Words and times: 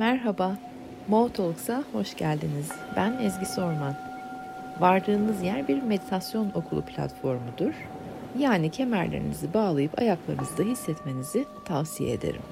Merhaba, 0.00 0.58
Mo 1.08 1.30
hoş 1.92 2.16
geldiniz. 2.16 2.68
Ben 2.96 3.18
Ezgi 3.18 3.46
Sorman. 3.46 3.96
Vardığınız 4.78 5.42
yer 5.42 5.68
bir 5.68 5.82
meditasyon 5.82 6.50
okulu 6.54 6.84
platformudur. 6.84 7.74
Yani 8.38 8.70
kemerlerinizi 8.70 9.54
bağlayıp 9.54 9.98
ayaklarınızda 9.98 10.62
hissetmenizi 10.62 11.44
tavsiye 11.64 12.12
ederim. 12.12 12.42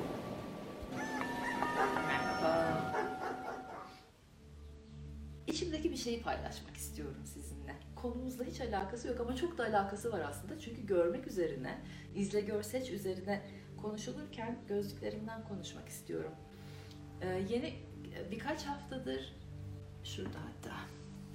İçimdeki 5.47 5.91
bir 5.91 5.97
şeyi 5.97 6.23
paylaşmak 6.23 6.77
istiyorum 6.77 7.23
sizinle. 7.25 7.75
Konumuzla 7.97 8.45
hiç 8.45 8.61
alakası 8.61 9.09
yok 9.09 9.21
ama 9.21 9.37
çok 9.37 9.59
da 9.59 9.65
alakası 9.65 10.13
var 10.13 10.21
aslında. 10.21 10.61
Çünkü 10.61 10.87
görmek 10.87 11.27
üzerine, 11.27 11.79
izle 12.15 12.41
gör 12.41 12.63
seç 12.63 12.91
üzerine 12.91 13.43
konuşulurken 13.83 14.59
gözlüklerimden 14.69 15.45
konuşmak 15.49 15.89
istiyorum. 15.89 16.33
Ee, 17.23 17.27
yeni 17.49 17.75
birkaç 18.31 18.65
haftadır 18.67 19.35
şurada 20.05 20.39
hatta 20.39 20.77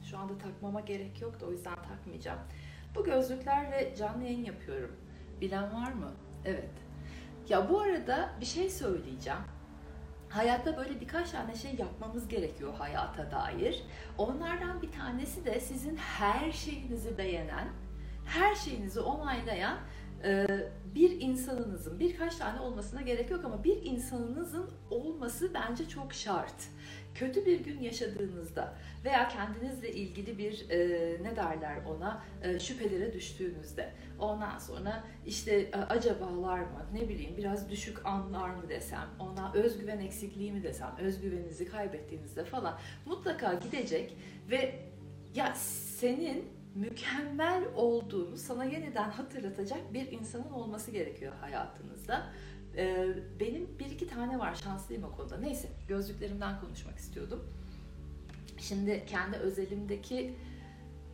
şu 0.10 0.18
anda 0.18 0.38
takmama 0.38 0.82
gerek 0.82 1.22
yok 1.22 1.36
o 1.48 1.52
yüzden 1.52 1.76
takmayacağım. 1.76 2.40
Bu 2.96 3.04
gözlüklerle 3.04 3.96
canlı 3.96 4.24
yayın 4.24 4.44
yapıyorum. 4.44 4.96
Bilen 5.42 5.74
var 5.74 5.92
mı? 5.92 6.12
Evet. 6.46 6.72
Ya 7.50 7.70
bu 7.70 7.80
arada 7.80 8.30
bir 8.42 8.46
şey 8.46 8.70
söyleyeceğim. 8.70 9.40
Hayatta 10.30 10.78
böyle 10.78 11.02
birkaç 11.02 11.32
tane 11.32 11.56
şey 11.56 11.76
yapmamız 11.76 12.28
gerekiyor 12.28 12.74
hayata 12.74 13.32
dair. 13.32 13.84
Onlardan 14.18 14.82
bir 14.82 14.92
tanesi 14.92 15.46
de 15.46 15.60
sizin 15.60 15.96
her 15.96 16.52
şeyinizi 16.52 17.18
beğenen, 17.18 17.68
her 18.26 18.56
şeyinizi 18.56 19.00
onaylayan 19.00 19.78
bir 20.96 21.22
insanınızın 21.22 22.00
birkaç 22.00 22.36
tane 22.36 22.60
olmasına 22.60 23.02
gerek 23.02 23.32
yok 23.32 23.46
ama 23.46 23.64
bir 23.64 23.84
insanınızın 23.84 24.70
olması 24.90 25.54
bence 25.54 25.90
çok 25.90 26.14
şart. 26.14 26.56
Kötü 27.16 27.46
bir 27.46 27.60
gün 27.60 27.80
yaşadığınızda 27.80 28.74
veya 29.06 29.28
kendinizle 29.28 29.94
ilgili 29.94 30.38
bir 30.38 30.70
e, 30.70 30.78
ne 31.24 31.36
derler 31.36 31.78
ona 31.86 32.24
e, 32.44 32.60
şüphelere 32.60 33.14
düştüğünüzde 33.14 33.92
ondan 34.20 34.58
sonra 34.58 35.04
işte 35.26 35.52
e, 35.56 35.76
acabalar 35.76 36.60
mı 36.60 36.86
ne 36.94 37.10
bileyim 37.10 37.38
biraz 37.38 37.70
düşük 37.70 38.06
anlar 38.06 38.50
mı 38.50 38.70
desem 38.70 39.08
ona 39.20 39.54
özgüven 39.54 40.00
eksikliği 40.00 40.52
mi 40.52 40.64
desem 40.64 40.96
özgüveninizi 41.00 41.66
kaybettiğinizde 41.66 42.44
falan 42.44 42.80
mutlaka 43.06 43.54
gidecek 43.54 44.18
ve 44.52 44.80
ya 45.36 45.56
senin 45.56 46.63
mükemmel 46.76 47.64
olduğunu 47.76 48.38
sana 48.38 48.66
yeniden 48.66 49.10
hatırlatacak 49.10 49.94
bir 49.94 50.12
insanın 50.12 50.52
olması 50.52 50.92
gerekiyor 50.92 51.34
hayatınızda. 51.42 52.30
Ee, 52.78 53.08
benim 53.40 53.80
bir 53.80 53.86
iki 53.86 54.08
tane 54.08 54.40
var 54.40 54.56
şanslıyım 54.56 55.04
o 55.04 55.12
konuda. 55.12 55.38
Neyse 55.38 55.68
gözlüklerimden 55.88 56.60
konuşmak 56.60 56.98
istiyordum. 56.98 57.48
Şimdi 58.58 59.06
kendi 59.08 59.38
özelimdeki 59.38 60.36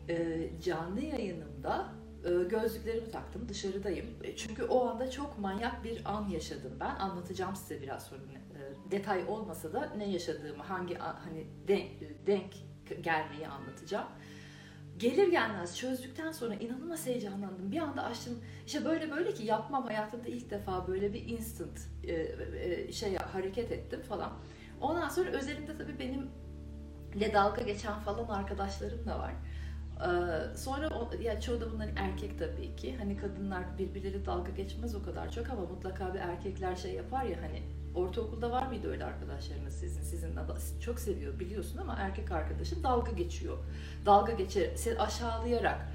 e, 0.09 0.49
canlı 0.63 1.01
yayınımda 1.01 1.89
e, 2.25 2.29
gözlüklerimi 2.43 3.11
taktım 3.11 3.49
dışarıdayım. 3.49 4.07
E, 4.23 4.35
çünkü 4.35 4.63
o 4.63 4.87
anda 4.87 5.11
çok 5.11 5.39
manyak 5.39 5.83
bir 5.83 6.01
an 6.05 6.29
yaşadım 6.29 6.73
ben. 6.79 6.95
Anlatacağım 6.95 7.55
size 7.55 7.81
biraz 7.81 8.03
sonra 8.03 8.21
detay 8.91 9.23
olmasa 9.27 9.73
da 9.73 9.93
ne 9.97 10.09
yaşadığımı 10.09 10.63
hangi 10.63 10.95
hani 10.95 11.47
denk, 11.67 11.91
denk 12.27 12.53
gelmeyi 13.03 13.47
anlatacağım. 13.47 14.07
Gelir 14.99 15.27
gelmez 15.27 15.77
çözdükten 15.77 16.31
sonra 16.31 16.55
inanılmaz 16.55 17.07
heyecanlandım. 17.07 17.71
Bir 17.71 17.77
anda 17.77 18.03
açtım. 18.03 18.39
İşte 18.65 18.85
böyle 18.85 19.11
böyle 19.11 19.33
ki 19.33 19.45
yapmam 19.45 19.85
hayatımda 19.85 20.27
ilk 20.27 20.51
defa 20.51 20.87
böyle 20.87 21.13
bir 21.13 21.27
instant 21.27 21.79
e, 22.03 22.13
e, 22.13 22.91
şey 22.91 23.15
hareket 23.15 23.71
ettim 23.71 24.01
falan. 24.01 24.31
Ondan 24.81 25.09
sonra 25.09 25.29
özelimde 25.29 25.77
tabii 25.77 25.99
benimle 25.99 27.33
dalga 27.33 27.61
geçen 27.61 27.99
falan 27.99 28.27
arkadaşlarım 28.27 29.05
da 29.05 29.19
var. 29.19 29.33
Ee, 29.99 30.57
sonra 30.57 30.89
o, 30.89 31.09
ya 31.21 31.41
çoğu 31.41 31.61
da 31.61 31.71
bunların 31.71 31.95
erkek 31.95 32.39
tabii 32.39 32.75
ki. 32.75 32.97
Hani 32.97 33.17
kadınlar 33.17 33.77
birbirleri 33.77 34.25
dalga 34.25 34.51
geçmez 34.51 34.95
o 34.95 35.03
kadar 35.03 35.31
çok 35.31 35.49
ama 35.49 35.61
mutlaka 35.61 36.13
bir 36.13 36.19
erkekler 36.19 36.75
şey 36.75 36.93
yapar 36.93 37.23
ya 37.23 37.37
hani 37.41 37.63
ortaokulda 37.95 38.51
var 38.51 38.67
mıydı 38.67 38.91
öyle 38.91 39.05
arkadaşlarınız 39.05 39.73
sizin? 39.73 40.01
Sizin 40.01 40.37
çok 40.81 40.99
seviyor 40.99 41.39
biliyorsun 41.39 41.77
ama 41.77 41.95
erkek 41.99 42.31
arkadaşın 42.31 42.83
dalga 42.83 43.11
geçiyor. 43.11 43.57
Dalga 44.05 44.31
geçer, 44.31 44.75
seni 44.75 44.99
aşağılayarak 44.99 45.87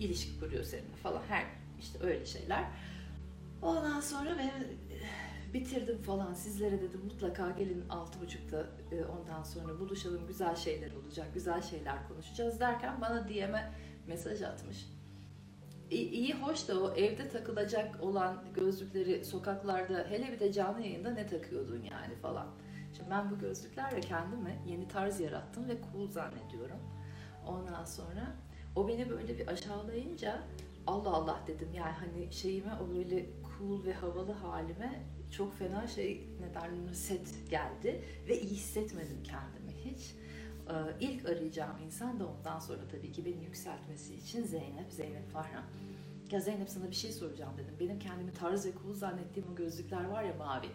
ilişki 0.00 0.40
kuruyor 0.40 0.64
seninle 0.64 0.96
falan 1.02 1.22
her 1.28 1.44
işte 1.80 1.98
öyle 2.02 2.26
şeyler. 2.26 2.64
Ondan 3.62 4.00
sonra 4.00 4.36
ben 4.38 4.50
bitirdim 5.54 6.02
falan 6.02 6.34
sizlere 6.34 6.80
dedim 6.82 7.00
mutlaka 7.04 7.50
gelin 7.50 7.88
altı 7.88 8.20
buçukta 8.20 8.66
e, 8.92 9.04
ondan 9.04 9.42
sonra 9.42 9.80
buluşalım 9.80 10.26
güzel 10.26 10.56
şeyler 10.56 10.92
olacak 10.92 11.26
güzel 11.34 11.62
şeyler 11.62 12.08
konuşacağız 12.08 12.60
derken 12.60 13.00
bana 13.00 13.28
DM'e 13.28 13.72
mesaj 14.06 14.42
atmış. 14.42 14.86
İyi 15.90 16.34
hoş 16.34 16.68
da 16.68 16.80
o 16.80 16.94
evde 16.94 17.28
takılacak 17.28 18.02
olan 18.02 18.44
gözlükleri 18.54 19.24
sokaklarda 19.24 20.06
hele 20.08 20.32
bir 20.32 20.40
de 20.40 20.52
canlı 20.52 20.80
yayında 20.80 21.10
ne 21.10 21.26
takıyordun 21.26 21.82
yani 21.82 22.14
falan. 22.22 22.46
Şimdi 22.96 23.10
ben 23.10 23.30
bu 23.30 23.38
gözlüklerle 23.38 24.00
kendime 24.00 24.62
yeni 24.66 24.88
tarz 24.88 25.20
yarattım 25.20 25.68
ve 25.68 25.76
cool 25.92 26.10
zannediyorum. 26.10 26.78
Ondan 27.46 27.84
sonra 27.84 28.36
o 28.76 28.88
beni 28.88 29.10
böyle 29.10 29.38
bir 29.38 29.46
aşağılayınca 29.48 30.42
Allah 30.86 31.10
Allah 31.10 31.40
dedim 31.46 31.68
yani 31.74 31.92
hani 31.92 32.32
şeyime 32.32 32.72
o 32.84 32.94
böyle 32.94 33.26
cool 33.58 33.84
ve 33.84 33.92
havalı 33.92 34.32
halime 34.32 35.02
çok 35.30 35.58
fena 35.58 35.86
şey 35.86 36.28
ne 36.40 36.54
derler 36.54 36.94
set 36.94 37.50
geldi 37.50 38.04
ve 38.28 38.40
iyi 38.40 38.50
hissetmedim 38.50 39.22
kendimi 39.24 39.72
hiç. 39.84 40.14
Ee, 40.68 40.72
ilk 41.00 41.28
arayacağım 41.28 41.76
insan 41.86 42.20
da 42.20 42.26
ondan 42.26 42.58
sonra 42.58 42.80
tabii 42.90 43.12
ki 43.12 43.24
beni 43.24 43.44
yükseltmesi 43.44 44.14
için 44.14 44.44
Zeynep, 44.44 44.92
Zeynep 44.92 45.30
Fahran. 45.30 45.64
Ya 46.30 46.40
Zeynep 46.40 46.68
sana 46.70 46.90
bir 46.90 46.96
şey 46.96 47.12
soracağım 47.12 47.52
dedim. 47.58 47.74
Benim 47.80 47.98
kendimi 47.98 48.32
tarz 48.32 48.66
ve 48.66 48.70
cool 48.82 48.94
zannettiğim 48.94 49.48
o 49.52 49.56
gözlükler 49.56 50.04
var 50.04 50.24
ya 50.24 50.34
mavi. 50.34 50.68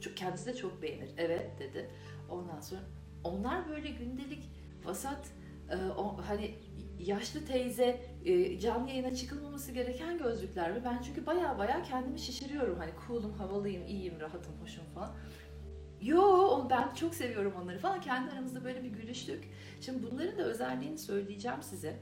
Çok, 0.00 0.16
kendisi 0.16 0.46
de 0.46 0.54
çok 0.54 0.82
beğenir. 0.82 1.10
Evet 1.16 1.50
dedi. 1.58 1.90
Ondan 2.30 2.60
sonra 2.60 2.80
onlar 3.24 3.68
böyle 3.68 3.90
gündelik 3.90 4.50
vasat 4.84 5.30
e, 5.70 5.76
o, 5.76 6.16
hani 6.26 6.54
yaşlı 7.00 7.46
teyze 7.46 8.00
e, 8.24 8.58
canlı 8.60 8.88
yayına 8.88 9.14
çıkılmaması 9.14 9.72
gereken 9.72 10.18
gözlükler 10.18 10.72
mi? 10.72 10.82
Ben 10.84 11.02
çünkü 11.02 11.26
baya 11.26 11.58
baya 11.58 11.82
kendimi 11.82 12.18
şişiriyorum. 12.18 12.78
Hani 12.78 12.90
cool'um, 13.06 13.32
havalıyım, 13.32 13.86
iyiyim, 13.86 14.20
rahatım, 14.20 14.52
hoşum 14.62 14.84
falan. 14.94 15.10
Yo 16.02 16.66
ben 16.70 16.94
çok 16.94 17.14
seviyorum 17.14 17.52
onları 17.62 17.78
falan. 17.78 18.00
Kendi 18.00 18.30
aramızda 18.30 18.64
böyle 18.64 18.84
bir 18.84 18.88
gülüştük. 18.88 19.44
Şimdi 19.80 20.10
bunların 20.10 20.38
da 20.38 20.42
özelliğini 20.42 20.98
söyleyeceğim 20.98 21.62
size. 21.62 21.96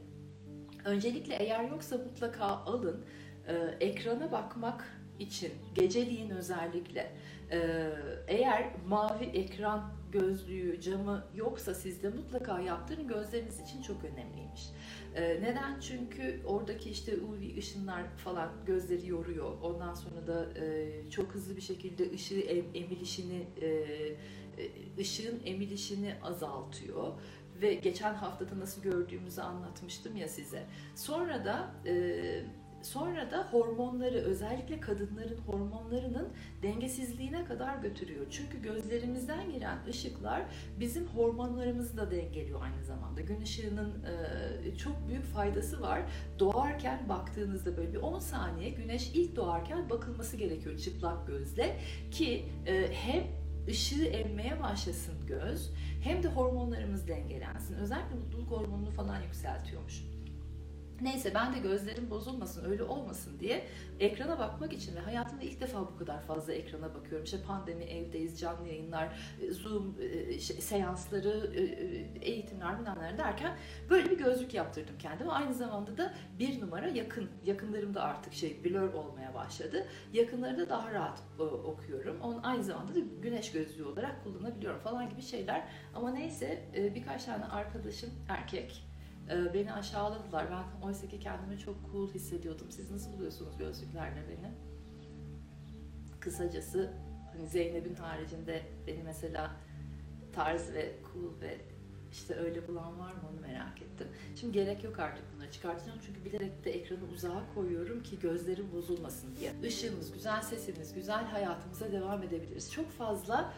Öncelikle 0.84 1.34
eğer 1.34 1.64
yoksa 1.64 1.96
mutlaka 1.98 2.44
alın. 2.44 3.04
Ee, 3.48 3.54
ekrana 3.80 4.32
bakmak 4.32 4.84
için 5.18 5.52
geceliğin 5.74 6.30
özellikle 6.30 7.12
e, 7.52 7.90
eğer 8.28 8.64
mavi 8.88 9.24
ekran 9.24 9.92
gözlüğü, 10.12 10.80
camı 10.80 11.24
yoksa 11.34 11.74
sizde 11.74 12.08
mutlaka 12.08 12.60
yaptırın. 12.60 13.08
Gözleriniz 13.08 13.60
için 13.60 13.82
çok 13.82 14.04
önemliymiş. 14.04 14.70
E, 15.14 15.42
neden? 15.42 15.80
Çünkü 15.80 16.40
oradaki 16.46 16.90
işte 16.90 17.16
UV 17.16 17.58
ışınlar 17.58 18.16
falan 18.16 18.50
gözleri 18.66 19.08
yoruyor. 19.08 19.52
Ondan 19.62 19.94
sonra 19.94 20.26
da 20.26 20.58
e, 20.60 21.10
çok 21.10 21.34
hızlı 21.34 21.56
bir 21.56 21.62
şekilde 21.62 22.12
ışığı 22.12 22.40
em, 22.40 22.64
emilişini, 22.74 23.46
e, 23.60 23.66
e 23.66 24.16
ışığın 24.98 25.40
emilişini 25.44 26.14
azaltıyor 26.22 27.12
ve 27.62 27.74
geçen 27.74 28.14
haftada 28.14 28.60
nasıl 28.60 28.82
gördüğümüzü 28.82 29.40
anlatmıştım 29.40 30.16
ya 30.16 30.28
size. 30.28 30.66
Sonra 30.94 31.44
da 31.44 31.70
e, 31.86 32.44
Sonra 32.82 33.30
da 33.30 33.48
hormonları 33.50 34.16
özellikle 34.16 34.80
kadınların 34.80 35.38
hormonlarının 35.46 36.28
dengesizliğine 36.62 37.44
kadar 37.44 37.76
götürüyor. 37.76 38.26
Çünkü 38.30 38.62
gözlerimizden 38.62 39.52
giren 39.52 39.78
ışıklar 39.88 40.42
bizim 40.80 41.06
hormonlarımızı 41.06 41.96
da 41.96 42.10
dengeliyor 42.10 42.62
aynı 42.62 42.84
zamanda. 42.84 43.20
Gün 43.20 43.40
ışığının 43.40 44.04
e, 44.04 44.76
çok 44.76 45.08
büyük 45.08 45.24
faydası 45.24 45.80
var. 45.80 46.02
Doğarken 46.38 47.08
baktığınızda 47.08 47.76
böyle 47.76 47.92
bir 47.92 47.98
10 47.98 48.18
saniye 48.18 48.70
güneş 48.70 49.10
ilk 49.14 49.36
doğarken 49.36 49.90
bakılması 49.90 50.36
gerekiyor 50.36 50.78
çıplak 50.78 51.26
gözle 51.26 51.76
ki 52.10 52.44
e, 52.66 52.92
hem 52.92 53.22
ışığı 53.68 54.04
emmeye 54.04 54.62
başlasın 54.62 55.26
göz 55.26 55.72
hem 56.02 56.22
de 56.22 56.28
hormonlarımız 56.28 57.08
dengelensin. 57.08 57.74
Özellikle 57.74 58.14
mutluluk 58.14 58.50
hormonunu 58.50 58.90
falan 58.90 59.22
yükseltiyormuş. 59.22 60.09
Neyse 61.02 61.34
ben 61.34 61.54
de 61.54 61.58
gözlerim 61.58 62.10
bozulmasın, 62.10 62.70
öyle 62.70 62.82
olmasın 62.82 63.40
diye 63.40 63.66
ekrana 64.00 64.38
bakmak 64.38 64.72
için 64.72 64.96
ve 64.96 65.00
hayatımda 65.00 65.42
ilk 65.42 65.60
defa 65.60 65.80
bu 65.80 65.96
kadar 65.96 66.22
fazla 66.22 66.52
ekrana 66.52 66.94
bakıyorum. 66.94 67.24
İşte 67.24 67.42
pandemi, 67.42 67.84
evdeyiz, 67.84 68.40
canlı 68.40 68.68
yayınlar, 68.68 69.08
e, 69.42 69.52
Zoom 69.52 69.96
e, 70.00 70.38
şey, 70.38 70.56
seansları, 70.56 71.50
e, 71.54 71.62
eğitimler, 72.30 72.80
bilenler 72.80 73.18
derken 73.18 73.56
böyle 73.90 74.10
bir 74.10 74.18
gözlük 74.18 74.54
yaptırdım 74.54 74.98
kendime. 74.98 75.30
Aynı 75.30 75.54
zamanda 75.54 75.96
da 75.96 76.14
bir 76.38 76.60
numara 76.60 76.88
yakın. 76.88 77.30
Yakınlarımda 77.44 78.02
artık 78.02 78.34
şey 78.34 78.64
blur 78.64 78.94
olmaya 78.94 79.34
başladı. 79.34 79.86
Yakınları 80.12 80.58
da 80.58 80.68
daha 80.68 80.92
rahat 80.92 81.22
okuyorum. 81.64 82.20
Onun 82.22 82.42
aynı 82.42 82.64
zamanda 82.64 82.94
da 82.94 82.98
güneş 83.22 83.52
gözlüğü 83.52 83.84
olarak 83.84 84.24
kullanabiliyorum 84.24 84.80
falan 84.80 85.10
gibi 85.10 85.22
şeyler. 85.22 85.64
Ama 85.94 86.10
neyse 86.10 86.64
birkaç 86.94 87.24
tane 87.24 87.44
arkadaşım 87.44 88.10
erkek 88.28 88.89
ee, 89.30 89.54
beni 89.54 89.72
aşağıladılar. 89.72 90.46
Ben 90.50 90.86
oysa 90.86 91.08
ki 91.08 91.20
kendimi 91.20 91.58
çok 91.58 91.76
cool 91.92 92.10
hissediyordum. 92.10 92.70
Siz 92.70 92.90
nasıl 92.90 93.12
buluyorsunuz 93.12 93.58
gözlüklerle 93.58 94.24
beni? 94.28 94.52
Kısacası 96.20 96.92
hani 97.32 97.48
Zeynep'in 97.48 97.94
haricinde 97.94 98.62
beni 98.86 99.02
mesela 99.02 99.50
tarz 100.32 100.72
ve 100.72 100.92
cool 101.12 101.40
ve 101.40 101.58
işte 102.12 102.34
öyle 102.34 102.68
bulan 102.68 102.98
var 102.98 103.12
mı 103.12 103.20
onu 103.32 103.40
merak 103.40 103.82
ettim. 103.82 104.08
Şimdi 104.36 104.52
gerek 104.52 104.84
yok 104.84 104.98
artık 104.98 105.24
bunları 105.34 105.50
çıkartacağım 105.50 105.98
çünkü 106.06 106.24
bilerek 106.24 106.64
de 106.64 106.70
ekranı 106.70 107.04
uzağa 107.14 107.42
koyuyorum 107.54 108.02
ki 108.02 108.18
gözlerim 108.18 108.72
bozulmasın 108.72 109.36
diye. 109.36 109.52
Işığımız, 109.70 110.12
güzel 110.12 110.42
sesimiz, 110.42 110.94
güzel 110.94 111.24
hayatımıza 111.24 111.92
devam 111.92 112.22
edebiliriz. 112.22 112.72
Çok 112.72 112.90
fazla 112.90 113.52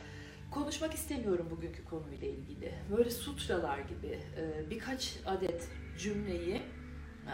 konuşmak 0.53 0.95
istemiyorum 0.95 1.49
bugünkü 1.51 1.85
konuyla 1.85 2.29
ilgili. 2.29 2.75
Böyle 2.97 3.11
sutralar 3.11 3.79
gibi 3.79 4.19
e, 4.37 4.71
birkaç 4.71 5.19
adet 5.27 5.69
cümleyi 5.99 6.63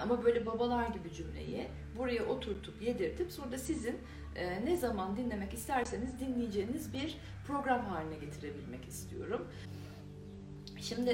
ama 0.02 0.24
böyle 0.24 0.46
babalar 0.46 0.86
gibi 0.88 1.12
cümleyi 1.12 1.68
buraya 1.96 2.26
oturtup 2.26 2.82
yedirtip 2.82 3.32
sonra 3.32 3.52
da 3.52 3.58
sizin 3.58 3.98
e, 4.36 4.64
ne 4.64 4.76
zaman 4.76 5.16
dinlemek 5.16 5.54
isterseniz 5.54 6.20
dinleyeceğiniz 6.20 6.92
bir 6.92 7.16
program 7.46 7.84
haline 7.84 8.18
getirebilmek 8.18 8.84
istiyorum. 8.88 9.48
Şimdi 10.80 11.10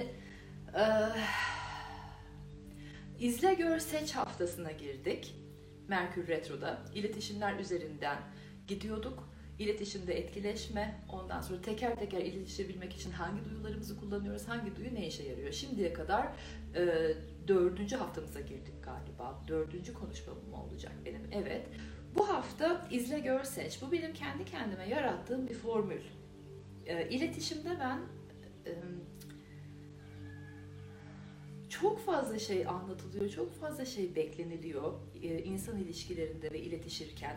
e, 0.77 0.85
izle 3.19 3.55
gör 3.55 3.79
seç 3.79 4.13
haftasına 4.13 4.73
girdik. 4.73 5.35
Merkür 5.89 6.29
Retro'da 6.29 6.79
iletişimler 6.95 7.59
üzerinden 7.59 8.19
gidiyorduk 8.69 9.34
iletişimde 9.59 10.19
etkileşme, 10.19 11.01
ondan 11.13 11.41
sonra 11.41 11.61
teker 11.63 11.99
teker 11.99 12.21
iletişebilmek 12.21 12.93
için 12.93 13.11
hangi 13.11 13.45
duyularımızı 13.45 14.01
kullanıyoruz, 14.01 14.49
hangi 14.49 14.77
duyu 14.77 14.95
ne 14.95 15.07
işe 15.07 15.23
yarıyor. 15.23 15.53
Şimdiye 15.53 15.93
kadar 15.93 16.27
e, 16.75 17.15
dördüncü 17.49 17.97
haftamıza 17.97 18.41
girdik 18.41 18.85
galiba. 18.85 19.43
Dördüncü 19.49 19.95
konuşmam 19.95 20.37
olacak 20.55 20.93
benim? 21.05 21.23
Evet. 21.33 21.67
Bu 22.15 22.29
hafta 22.29 22.89
izle 22.91 23.19
gör 23.19 23.45
seç. 23.45 23.83
Bu 23.83 23.93
benim 23.93 24.15
kendi 24.15 24.45
kendime 24.45 24.89
yarattığım 24.89 25.49
bir 25.49 25.55
formül. 25.55 26.01
E, 26.87 27.09
iletişimde 27.09 27.71
ben 27.81 28.01
e, 28.67 28.73
çok 31.69 31.99
fazla 32.07 32.39
şey 32.39 32.67
anlatılıyor, 32.67 33.31
çok 33.31 33.55
fazla 33.55 33.85
şey 33.85 34.15
bekleniliyor 34.15 34.93
e, 35.23 35.43
insan 35.43 35.79
ilişkilerinde 35.79 36.51
ve 36.51 36.61
iletişirken 36.61 37.37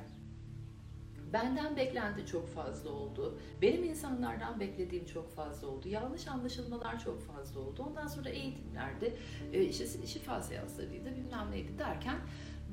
Benden 1.33 1.75
beklenti 1.75 2.25
çok 2.25 2.47
fazla 2.47 2.89
oldu. 2.89 3.39
Benim 3.61 3.83
insanlardan 3.83 4.59
beklediğim 4.59 5.05
çok 5.05 5.35
fazla 5.35 5.67
oldu. 5.67 5.87
Yanlış 5.87 6.27
anlaşılmalar 6.27 6.99
çok 6.99 7.21
fazla 7.21 7.59
oldu. 7.59 7.85
Ondan 7.89 8.07
sonra 8.07 8.29
eğitimlerde 8.29 9.13
e, 9.53 9.63
işte 9.63 10.07
şifa 10.07 10.41
seanslarıydı 10.41 11.15
bilmem 11.15 11.51
neydi 11.51 11.79
derken 11.79 12.15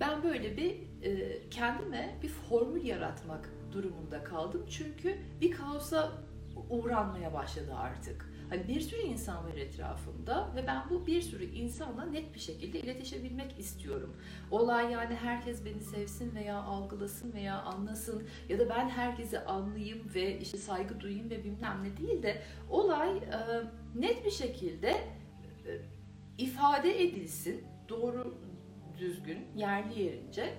ben 0.01 0.23
böyle 0.23 0.56
bir 0.56 0.71
e, 1.03 1.41
kendime 1.51 2.19
bir 2.23 2.29
formül 2.29 2.85
yaratmak 2.85 3.51
durumunda 3.73 4.25
kaldım. 4.25 4.67
Çünkü 4.71 5.19
bir 5.41 5.51
kaosa 5.51 6.12
uğranmaya 6.71 7.33
başladı 7.33 7.75
artık. 7.75 8.34
Hani 8.50 8.69
bir 8.69 8.81
sürü 8.81 9.00
insan 9.00 9.44
var 9.44 9.56
etrafımda 9.56 10.52
ve 10.56 10.67
ben 10.67 10.91
bu 10.91 11.06
bir 11.06 11.23
sürü 11.23 11.44
insanla 11.44 12.05
net 12.05 12.35
bir 12.35 12.41
şekilde 12.41 12.81
iletişebilmek 12.81 13.58
istiyorum. 13.58 14.17
Olay 14.50 14.93
yani 14.93 15.14
herkes 15.14 15.64
beni 15.64 15.81
sevsin 15.81 16.35
veya 16.35 16.56
algılasın 16.56 17.32
veya 17.32 17.62
anlasın 17.62 18.23
ya 18.49 18.58
da 18.58 18.69
ben 18.69 18.88
herkesi 18.88 19.41
anlayayım 19.41 20.11
ve 20.14 20.41
işte 20.41 20.58
saygı 20.58 21.00
duyayım 21.00 21.31
ve 21.31 21.44
bilmem 21.44 21.81
ne 21.82 21.96
değil 21.96 22.23
de 22.23 22.43
olay 22.70 23.17
e, 23.17 23.38
net 23.94 24.25
bir 24.25 24.31
şekilde 24.31 24.91
e, 25.67 25.81
ifade 26.38 27.02
edilsin 27.02 27.64
doğru 27.88 28.38
düzgün 28.99 29.38
yerli 29.56 30.02
yerince 30.02 30.55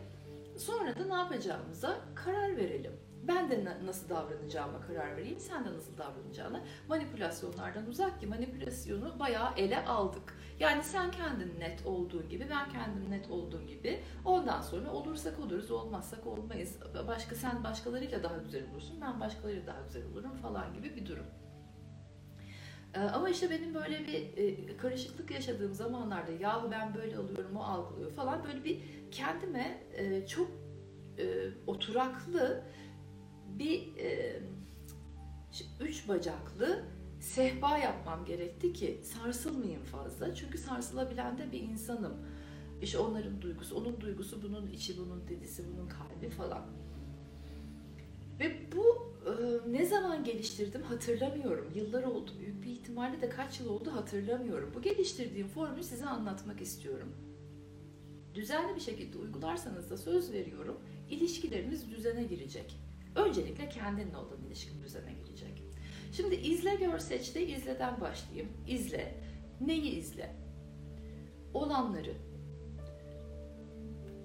sonra 0.57 0.99
da 0.99 1.05
ne 1.05 1.13
yapacağımıza 1.13 1.99
karar 2.15 2.57
verelim 2.57 2.91
ben 3.27 3.50
de 3.50 3.66
nasıl 3.86 4.10
davranacağıma 4.10 4.81
karar 4.81 5.18
vereyim, 5.18 5.39
sen 5.39 5.66
de 5.66 5.74
nasıl 5.74 5.98
davranacağına. 5.98 6.62
Manipülasyonlardan 6.88 7.88
uzak 7.88 8.19
ki 8.19 8.27
manipülasyonu 8.27 9.19
bayağı 9.19 9.50
ele 9.57 9.86
aldık. 9.86 10.38
Yani 10.60 10.83
sen 10.83 11.12
kendin 11.12 11.60
net 11.60 11.86
olduğun 11.86 12.30
gibi, 12.30 12.48
ben 12.50 12.69
kendim 12.69 13.12
net 13.12 13.31
olduğum 13.31 13.68
gibi. 13.68 14.00
Ondan 14.25 14.62
sonra 14.62 14.92
olursak 14.92 15.39
oluruz, 15.39 15.72
olmazsak 15.72 16.27
olmayız. 16.27 16.80
Başka 17.07 17.36
sen 17.36 17.63
başkalarıyla 17.63 18.24
daha 18.24 18.38
güzel 18.38 18.63
olursun, 18.72 19.01
ben 19.01 19.19
başkalarıyla 19.19 19.68
daha 19.68 19.81
güzel 19.81 20.06
olurum 20.06 20.36
falan 20.36 20.74
gibi 20.74 20.95
bir 20.95 21.06
durum. 21.06 21.25
Ee, 22.94 23.00
ama 23.00 23.30
işte 23.30 23.50
benim 23.50 23.74
böyle 23.74 24.07
bir 24.07 24.38
e, 24.38 24.78
karışıklık 24.78 25.31
yaşadığım 25.31 25.74
zamanlarda 25.74 26.31
yahu 26.31 26.71
ben 26.71 26.94
böyle 26.94 27.19
oluyorum, 27.19 27.56
o 27.56 27.63
algılıyor 27.63 28.12
falan 28.12 28.44
böyle 28.44 28.63
bir 28.63 28.81
kendime 29.12 29.83
e, 29.94 30.28
çok 30.28 30.48
e, 31.18 31.25
oturaklı 31.68 32.63
bir 33.60 33.98
e, 33.98 34.40
üç 35.80 36.07
bacaklı 36.07 36.84
sehpa 37.19 37.78
yapmam 37.78 38.25
gerekti 38.25 38.74
ki 38.74 39.02
sarsılmayayım 39.04 39.84
fazla. 39.84 40.36
Çünkü 40.36 40.57
sarsılabilen 40.57 41.38
de 41.38 41.52
bir 41.52 41.62
insanım. 41.62 42.13
İşte 42.81 42.98
onların 42.98 43.42
duygusu, 43.42 43.75
onun 43.75 44.02
duygusu, 44.02 44.44
bunun 44.44 44.68
içi, 44.68 44.98
bunun 44.98 45.28
dedisi, 45.28 45.63
bunun 45.74 45.88
kalbi 45.88 46.30
falan. 46.30 46.66
Ve 48.40 48.72
bu 48.75 49.13
e, 49.25 49.31
ne 49.72 49.86
zaman 49.86 50.24
geliştirdim 50.24 50.81
hatırlamıyorum. 50.81 51.72
Yıllar 51.75 52.04
oldu. 52.04 52.31
Büyük 52.40 52.63
bir 52.63 52.69
ihtimalle 52.69 53.22
de 53.22 53.30
kaç 53.30 53.60
yıl 53.60 53.69
oldu 53.69 53.92
hatırlamıyorum. 53.92 54.72
Bu 54.75 54.81
geliştirdiğim 54.81 55.48
formülü 55.48 55.84
size 55.84 56.06
anlatmak 56.06 56.62
istiyorum. 56.62 57.16
Düzenli 58.34 58.75
bir 58.75 58.81
şekilde 58.81 59.18
uygularsanız 59.18 59.90
da 59.90 59.98
söz 59.98 60.31
veriyorum, 60.34 60.80
ilişkileriniz 61.10 61.92
düzene 61.92 62.24
girecek. 62.24 62.84
Öncelikle 63.15 63.69
kendinle 63.69 64.17
olan 64.17 64.44
ilişkin 64.47 64.81
düzene 64.83 65.13
girecek. 65.13 65.63
Şimdi 66.12 66.35
izle 66.35 66.75
gör 66.75 67.00
seçte 67.00 67.47
izleden 67.47 68.01
başlayayım. 68.01 68.50
İzle. 68.67 69.15
Neyi 69.62 69.91
izle? 69.91 70.35
Olanları, 71.53 72.13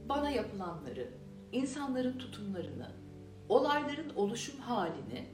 bana 0.08 0.31
yapılanları, 0.31 1.08
insanların 1.52 2.19
tutumlarını, 2.19 2.92
olayların 3.48 4.10
oluşum 4.16 4.60
halini 4.60 5.26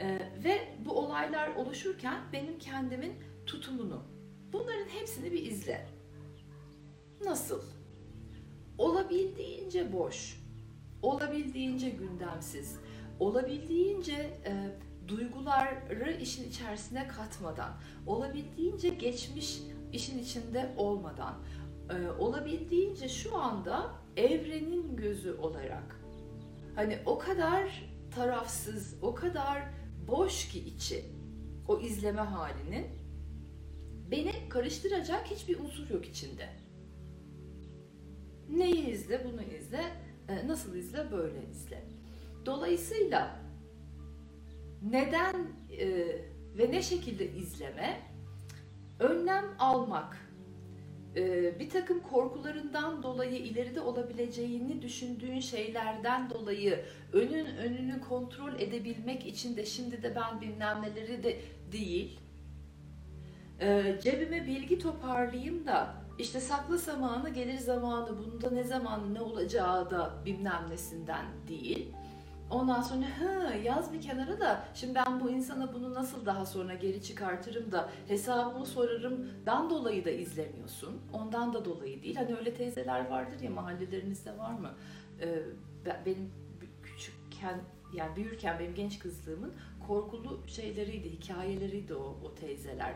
e, 0.00 0.18
ve 0.44 0.76
bu 0.84 0.92
olaylar 0.98 1.54
oluşurken 1.54 2.20
benim 2.32 2.58
kendimin 2.58 3.14
tutumunu. 3.46 4.02
Bunların 4.52 4.88
hepsini 4.88 5.32
bir 5.32 5.46
izle. 5.46 5.86
Nasıl? 7.24 7.62
Olabildiğince 8.78 9.92
boş, 9.92 10.42
olabildiğince 11.02 11.90
gündemsiz, 11.90 12.78
olabildiğince 13.20 14.12
e, 14.46 14.70
duyguları 15.08 16.18
işin 16.20 16.48
içerisine 16.48 17.08
katmadan, 17.08 17.72
olabildiğince 18.06 18.88
geçmiş 18.88 19.58
işin 19.92 20.18
içinde 20.18 20.74
olmadan, 20.76 21.34
e, 21.90 22.08
olabildiğince 22.08 23.08
şu 23.08 23.36
anda 23.36 23.90
evrenin 24.16 24.96
gözü 24.96 25.32
olarak 25.32 26.00
hani 26.74 26.98
o 27.06 27.18
kadar 27.18 27.84
tarafsız, 28.14 28.96
o 29.02 29.14
kadar 29.14 29.62
boş 30.08 30.48
ki 30.48 30.58
içi 30.58 31.04
o 31.68 31.80
izleme 31.80 32.20
halinin 32.20 32.86
beni 34.10 34.32
karıştıracak 34.48 35.26
hiçbir 35.26 35.58
unsur 35.58 35.90
yok 35.90 36.06
içinde. 36.06 36.48
Neyi 38.48 38.86
izle, 38.86 39.24
bunu 39.24 39.42
izle, 39.42 39.82
e, 40.28 40.48
nasıl 40.48 40.74
izle, 40.74 41.12
böyle 41.12 41.48
izle. 41.50 41.84
Dolayısıyla 42.46 43.40
neden 44.82 45.34
e, 45.78 45.88
ve 46.58 46.72
ne 46.72 46.82
şekilde 46.82 47.32
izleme, 47.32 48.00
önlem 48.98 49.44
almak, 49.58 50.32
e, 51.16 51.58
bir 51.60 51.70
takım 51.70 52.00
korkularından 52.00 53.02
dolayı 53.02 53.38
ileride 53.38 53.80
olabileceğini 53.80 54.82
düşündüğün 54.82 55.40
şeylerden 55.40 56.30
dolayı 56.30 56.84
önün 57.12 57.46
önünü 57.46 58.00
kontrol 58.00 58.54
edebilmek 58.60 59.26
için 59.26 59.56
de 59.56 59.66
şimdi 59.66 60.02
de 60.02 60.14
ben 60.14 60.40
bilmem 60.40 60.82
neleri 60.82 61.22
de 61.22 61.40
değil, 61.72 62.20
e, 63.60 63.98
cebime 64.02 64.46
bilgi 64.46 64.78
toparlayayım 64.78 65.66
da 65.66 65.94
işte 66.18 66.40
saklı 66.40 66.78
zamanı 66.78 67.30
gelir 67.30 67.58
zamanı 67.58 68.18
bunda 68.18 68.50
ne 68.50 68.64
zaman 68.64 69.14
ne 69.14 69.20
olacağı 69.20 69.90
da 69.90 70.22
bilmem 70.24 70.66
nesinden 70.70 71.26
değil. 71.48 71.92
Ondan 72.52 72.82
sonra 72.82 73.06
hı, 73.20 73.58
yaz 73.58 73.92
bir 73.92 74.00
kenara 74.00 74.40
da 74.40 74.64
şimdi 74.74 74.94
ben 74.94 75.20
bu 75.20 75.30
insana 75.30 75.74
bunu 75.74 75.94
nasıl 75.94 76.26
daha 76.26 76.46
sonra 76.46 76.74
geri 76.74 77.02
çıkartırım 77.02 77.72
da 77.72 77.90
hesabımı 78.08 78.66
sorarımdan 78.66 79.70
dolayı 79.70 80.04
da 80.04 80.10
izlemiyorsun. 80.10 81.00
Ondan 81.12 81.54
da 81.54 81.64
dolayı 81.64 82.02
değil. 82.02 82.16
Hani 82.16 82.36
öyle 82.36 82.54
teyzeler 82.54 83.10
vardır 83.10 83.40
ya 83.40 83.50
mahallelerinizde 83.50 84.38
var 84.38 84.52
mı? 84.52 84.70
Ee, 85.20 85.42
benim 86.06 86.32
küçükken 86.82 87.60
yani 87.94 88.16
büyürken 88.16 88.58
benim 88.58 88.74
genç 88.74 88.98
kızlığımın 88.98 89.52
korkulu 89.86 90.40
şeyleriydi, 90.46 91.10
hikayeleriydi 91.10 91.94
o, 91.94 92.16
o 92.24 92.34
teyzeler 92.34 92.94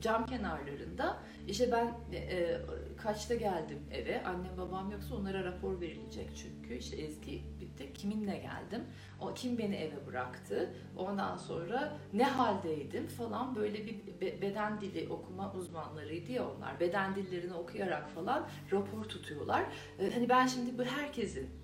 cam 0.00 0.26
kenarlarında. 0.26 1.16
İşte 1.48 1.72
ben 1.72 1.94
e, 2.12 2.16
e, 2.16 2.60
kaçta 2.96 3.34
geldim 3.34 3.78
eve? 3.90 4.24
Annem 4.24 4.56
babam 4.58 4.90
yoksa 4.90 5.14
onlara 5.14 5.44
rapor 5.44 5.80
verilecek 5.80 6.30
çünkü. 6.36 6.74
İşte 6.74 6.96
Ezgi 6.96 7.42
bitti 7.60 7.92
kiminle 7.92 8.38
geldim? 8.38 8.84
O 9.20 9.34
kim 9.34 9.58
beni 9.58 9.74
eve 9.74 10.06
bıraktı? 10.06 10.74
Ondan 10.96 11.36
sonra 11.36 11.92
ne 12.12 12.24
haldeydim 12.24 13.06
falan. 13.06 13.56
Böyle 13.56 13.86
bir 13.86 14.20
beden 14.20 14.80
dili 14.80 15.08
okuma 15.08 15.52
uzmanlarıydı 15.52 16.32
ya 16.32 16.50
onlar. 16.50 16.80
Beden 16.80 17.14
dillerini 17.14 17.54
okuyarak 17.54 18.08
falan 18.10 18.48
rapor 18.72 19.04
tutuyorlar. 19.04 19.64
E, 19.98 20.10
hani 20.14 20.28
ben 20.28 20.46
şimdi 20.46 20.78
bu 20.78 20.84
herkesin 20.84 21.61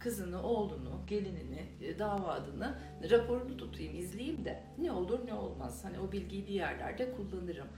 kızını, 0.00 0.42
oğlunu, 0.42 1.00
gelinini, 1.06 1.66
e, 1.80 1.98
davadını 1.98 2.78
raporunu 3.10 3.56
tutayım, 3.56 3.96
izleyeyim 3.96 4.44
de 4.44 4.64
ne 4.78 4.92
olur 4.92 5.26
ne 5.26 5.34
olmaz. 5.34 5.84
Hani 5.84 5.98
o 5.98 6.12
bilgiyi 6.12 6.46
bir 6.46 6.54
yerlerde 6.54 7.12
kullanırım. 7.12 7.68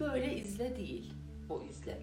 Böyle 0.00 0.36
izle 0.36 0.76
değil 0.76 1.12
o 1.50 1.62
izle. 1.62 2.02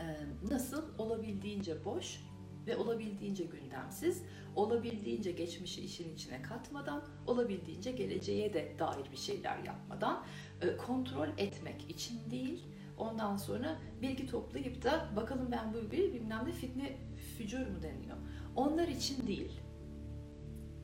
Ee, 0.00 0.16
nasıl? 0.50 0.98
Olabildiğince 0.98 1.84
boş 1.84 2.20
ve 2.66 2.76
olabildiğince 2.76 3.44
gündemsiz, 3.44 4.22
olabildiğince 4.56 5.32
geçmişi 5.32 5.80
işin 5.80 6.14
içine 6.14 6.42
katmadan, 6.42 7.04
olabildiğince 7.26 7.92
geleceğe 7.92 8.54
de 8.54 8.72
dair 8.78 9.12
bir 9.12 9.16
şeyler 9.16 9.58
yapmadan 9.58 10.24
e, 10.60 10.76
kontrol 10.76 11.28
etmek 11.38 11.90
için 11.90 12.30
değil, 12.30 12.64
ondan 12.96 13.36
sonra 13.36 13.78
bilgi 14.02 14.26
toplayıp 14.26 14.82
da 14.84 15.08
bakalım 15.16 15.48
ben 15.50 15.74
bu 15.74 15.90
bir 15.90 16.12
bilmem 16.12 16.42
ne 16.46 16.52
fitne 16.52 16.96
fücur 17.38 17.58
mu 17.66 17.82
deniyor 17.82 18.16
onlar 18.56 18.88
için 18.88 19.26
değil. 19.26 19.60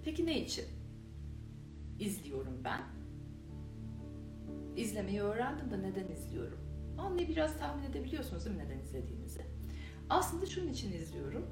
Peki 0.04 0.26
ne 0.26 0.40
için? 0.40 0.64
İzliyorum 1.98 2.64
ben. 2.64 2.82
İzlemeyi 4.76 5.20
öğrendim 5.20 5.70
de 5.70 5.82
neden 5.82 6.08
izliyorum? 6.08 6.58
Anlayı 6.98 7.28
biraz 7.28 7.58
tahmin 7.58 7.84
edebiliyorsunuz 7.84 8.44
değil 8.44 8.56
mi 8.56 8.64
neden 8.64 8.78
izlediğinizi? 8.78 9.42
Aslında 10.10 10.46
şunun 10.46 10.68
için 10.68 10.92
izliyorum. 10.92 11.46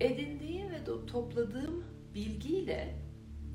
Edindiğim 0.00 0.70
ve 0.70 0.84
topladığım 1.06 1.84
bilgiyle 2.14 2.94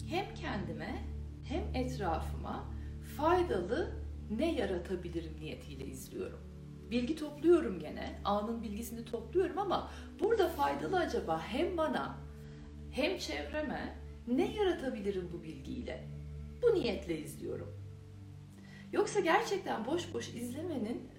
hem 0.10 0.36
kendime 0.36 1.05
hem 1.43 1.63
etrafıma 1.74 2.65
faydalı 3.17 4.00
ne 4.38 4.53
yaratabilirim 4.53 5.33
niyetiyle 5.39 5.85
izliyorum. 5.85 6.39
Bilgi 6.91 7.15
topluyorum 7.15 7.79
gene, 7.79 8.19
anın 8.25 8.63
bilgisini 8.63 9.05
topluyorum 9.05 9.57
ama 9.57 9.91
burada 10.19 10.50
faydalı 10.50 10.97
acaba 11.00 11.41
hem 11.41 11.77
bana 11.77 12.17
hem 12.91 13.17
çevreme 13.17 13.97
ne 14.27 14.55
yaratabilirim 14.55 15.29
bu 15.33 15.43
bilgiyle? 15.43 16.07
Bu 16.61 16.75
niyetle 16.75 17.19
izliyorum. 17.19 17.81
Yoksa 18.91 19.19
gerçekten 19.19 19.85
boş 19.85 20.13
boş 20.13 20.29
izlemenin 20.29 21.09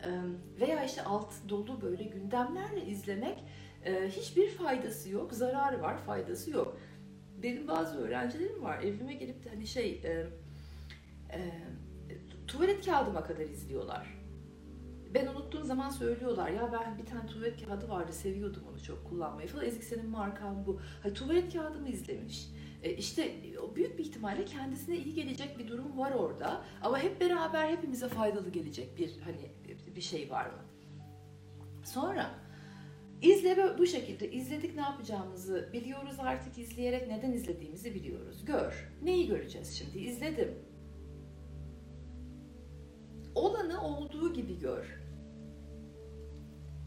veya 0.60 0.84
işte 0.84 1.02
alt 1.02 1.32
dolu 1.48 1.82
böyle 1.82 2.04
gündemlerle 2.04 2.86
izlemek 2.86 3.38
hiçbir 4.08 4.48
faydası 4.48 5.10
yok. 5.10 5.32
Zararı 5.32 5.82
var, 5.82 5.98
faydası 5.98 6.50
yok. 6.50 6.78
Benim 7.42 7.68
bazı 7.68 7.98
öğrencilerim 7.98 8.62
var. 8.62 8.82
Evime 8.82 9.14
gelip 9.14 9.44
de 9.44 9.50
hani 9.50 9.66
şey 9.66 10.02
tuvalet 12.52 12.86
kağıdıma 12.86 13.24
kadar 13.24 13.44
izliyorlar 13.44 14.22
ben 15.14 15.26
unuttuğum 15.26 15.64
zaman 15.64 15.90
söylüyorlar 15.90 16.48
ya 16.48 16.72
ben 16.72 16.98
bir 16.98 17.06
tane 17.06 17.26
tuvalet 17.26 17.66
kağıdı 17.66 17.88
vardı 17.88 18.12
seviyordum 18.12 18.62
onu 18.70 18.82
çok 18.82 19.08
kullanmayı 19.08 19.48
falan. 19.48 19.64
Ezik 19.64 19.84
senin 19.84 20.08
markan 20.08 20.66
bu. 20.66 20.80
Hani 21.02 21.14
tuvalet 21.14 21.52
kağıdımı 21.52 21.88
izlemiş. 21.88 22.48
E 22.82 22.92
işte 22.92 23.34
büyük 23.76 23.98
bir 23.98 24.04
ihtimalle 24.04 24.44
kendisine 24.44 24.96
iyi 24.96 25.14
gelecek 25.14 25.58
bir 25.58 25.68
durum 25.68 25.98
var 25.98 26.12
orada. 26.12 26.64
Ama 26.82 26.98
hep 26.98 27.20
beraber 27.20 27.68
hepimize 27.68 28.08
faydalı 28.08 28.50
gelecek 28.50 28.98
bir 28.98 29.20
hani 29.24 29.50
bir 29.96 30.00
şey 30.00 30.30
var 30.30 30.46
mı? 30.46 30.62
Sonra 31.84 32.30
izle 33.22 33.78
bu 33.78 33.86
şekilde 33.86 34.32
izledik 34.32 34.74
ne 34.74 34.80
yapacağımızı 34.80 35.70
biliyoruz 35.72 36.16
artık 36.18 36.58
izleyerek 36.58 37.08
neden 37.08 37.32
izlediğimizi 37.32 37.94
biliyoruz. 37.94 38.44
Gör. 38.44 38.92
Neyi 39.02 39.26
göreceğiz 39.26 39.74
şimdi? 39.78 39.98
İzledim. 39.98 40.71
Olanı 43.34 43.82
olduğu 43.82 44.32
gibi 44.32 44.58
gör. 44.58 45.02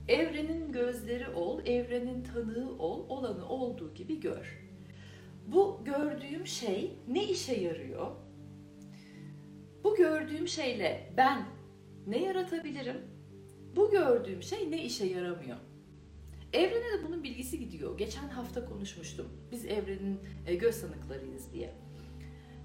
Evrenin 0.08 0.72
gözleri 0.72 1.30
ol, 1.30 1.62
evrenin 1.66 2.24
tanığı 2.24 2.78
ol, 2.80 3.10
olanı 3.10 3.50
olduğu 3.50 3.94
gibi 3.94 4.20
gör. 4.20 4.66
Bu 5.48 5.82
gördüğüm 5.86 6.48
şey 6.48 7.00
ne 7.08 7.24
işe 7.24 7.56
yarıyor? 7.56 8.12
Bu 9.84 9.96
gördüğüm 9.96 10.48
şeyle 10.48 11.14
ben 11.18 11.46
ne 12.08 12.24
yaratabilirim? 12.24 12.98
Bu 13.76 13.92
gördüğüm 13.92 14.44
şey 14.44 14.72
ne 14.72 14.84
işe 14.84 15.06
yaramıyor? 15.06 15.58
Evrene 16.54 17.00
de 17.00 17.04
bunun 17.08 17.24
bilgisi 17.24 17.60
gidiyor. 17.60 17.98
Geçen 17.98 18.30
hafta 18.30 18.66
konuşmuştum. 18.66 19.28
Biz 19.52 19.66
evrenin 19.66 20.20
e, 20.48 20.56
göz 20.56 20.82
tanıklarıyız 20.82 21.54
diye. 21.54 21.74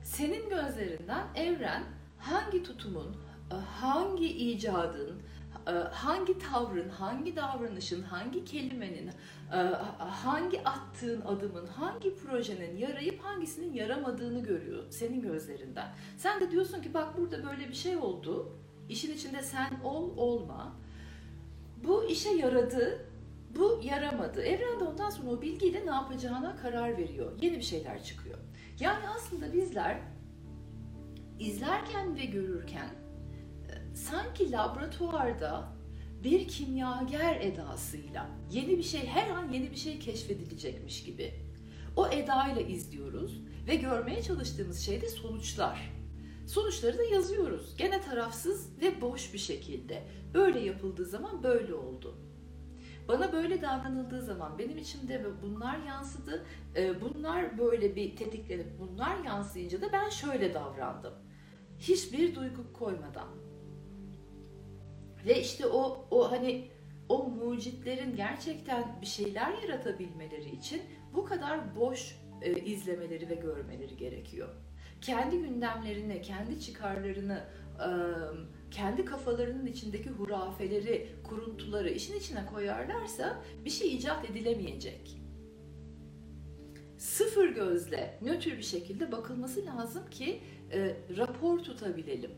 Senin 0.03 0.49
gözlerinden 0.49 1.35
evren 1.35 1.83
hangi 2.19 2.63
tutumun, 2.63 3.17
hangi 3.55 4.27
icadın, 4.27 5.23
e, 5.67 5.71
hangi 5.71 6.39
tavrın, 6.39 6.89
hangi 6.89 7.37
davranışın, 7.37 8.03
hangi 8.03 8.45
kelimenin, 8.45 9.11
e, 9.53 9.57
hangi 9.99 10.65
attığın 10.65 11.21
adımın, 11.21 11.67
hangi 11.67 12.17
projenin 12.17 12.77
yarayıp 12.77 13.25
hangisinin 13.25 13.73
yaramadığını 13.75 14.43
görüyor 14.43 14.85
senin 14.91 15.21
gözlerinden. 15.21 15.89
Sen 16.17 16.41
de 16.41 16.51
diyorsun 16.51 16.83
ki 16.83 16.95
bak 16.95 17.19
burada 17.19 17.45
böyle 17.45 17.69
bir 17.69 17.75
şey 17.75 17.97
oldu. 17.97 18.57
İşin 18.89 19.15
içinde 19.15 19.43
sen 19.43 19.81
ol 19.85 20.17
olma. 20.17 20.77
Bu 21.85 22.05
işe 22.05 22.31
yaradı, 22.31 23.07
bu 23.57 23.81
yaramadı. 23.83 24.43
Evren 24.43 24.81
de 24.81 24.85
ondan 24.85 25.11
sonra 25.11 25.31
o 25.31 25.43
bilgiyle 25.43 25.87
ne 25.87 25.91
yapacağına 25.91 26.57
karar 26.57 26.99
veriyor. 26.99 27.33
Yeni 27.41 27.57
bir 27.57 27.63
şeyler 27.63 28.05
çıkıyor. 28.05 28.39
Yani 28.81 29.09
aslında 29.17 29.53
bizler 29.53 29.99
izlerken 31.39 32.17
ve 32.17 32.25
görürken 32.25 33.00
sanki 33.95 34.53
laboratuvarda 34.53 35.69
bir 36.25 36.49
kimyager 36.49 37.41
edasıyla 37.41 38.27
yeni 38.51 38.79
bir 38.79 38.83
şey 38.83 39.07
her 39.07 39.31
an 39.31 39.53
yeni 39.53 39.71
bir 39.71 39.77
şey 39.77 39.99
keşfedilecekmiş 39.99 41.05
gibi 41.05 41.35
o 41.97 42.09
edayla 42.09 42.61
izliyoruz 42.63 43.41
ve 43.69 43.75
görmeye 43.77 44.23
çalıştığımız 44.23 44.81
şey 44.81 45.01
de 45.01 45.09
sonuçlar. 45.09 45.93
Sonuçları 46.47 46.99
da 46.99 47.03
yazıyoruz. 47.03 47.77
Gene 47.77 48.01
tarafsız 48.01 48.81
ve 48.81 49.01
boş 49.01 49.35
bir 49.35 49.39
şekilde. 49.39 50.03
Böyle 50.35 50.61
yapıldığı 50.61 51.05
zaman 51.05 51.43
böyle 51.43 51.75
oldu. 51.75 52.17
Bana 53.09 53.33
böyle 53.33 53.63
davranıldığı 53.63 54.23
zaman 54.23 54.59
benim 54.59 54.79
içimde 54.79 55.27
bunlar 55.43 55.79
yansıdı. 55.79 56.47
E, 56.77 57.01
bunlar 57.01 57.59
böyle 57.59 57.97
bir 57.97 58.17
tetiklenip 58.17 58.79
bunlar 58.79 59.25
yansıyınca 59.25 59.81
da 59.81 59.93
ben 59.93 60.09
şöyle 60.09 60.55
davrandım. 60.55 61.15
Hiçbir 61.79 62.35
duygu 62.35 62.73
koymadan 62.73 63.29
ve 65.27 65.41
işte 65.41 65.67
o 65.67 66.07
o 66.11 66.33
hani 66.33 66.71
o 67.09 67.29
mucitlerin 67.29 68.17
gerçekten 68.17 69.01
bir 69.01 69.07
şeyler 69.07 69.63
yaratabilmeleri 69.63 70.51
için 70.51 70.83
bu 71.15 71.25
kadar 71.25 71.77
boş 71.77 72.17
e, 72.43 72.61
izlemeleri 72.61 73.29
ve 73.29 73.35
görmeleri 73.35 73.97
gerekiyor. 73.97 74.49
Kendi 75.01 75.39
gündemlerini, 75.39 76.23
kendi 76.23 76.61
çıkarlarını, 76.61 77.45
e, 77.79 77.89
kendi 78.71 79.05
kafalarının 79.05 79.67
içindeki 79.67 80.11
hurafeleri, 80.11 81.09
kuruntuları 81.25 81.91
işin 81.91 82.19
içine 82.19 82.47
koyarlarsa 82.47 83.43
bir 83.65 83.71
şey 83.71 83.97
icat 83.97 84.31
edilemeyecek. 84.31 85.21
Sıfır 86.99 87.49
gözle, 87.49 88.19
nötr 88.23 88.47
bir 88.47 88.63
şekilde 88.63 89.13
bakılması 89.13 89.67
lazım 89.67 90.11
ki 90.11 90.41
e, 90.73 90.97
rapor 91.17 91.59
tutabilelim 91.59 92.31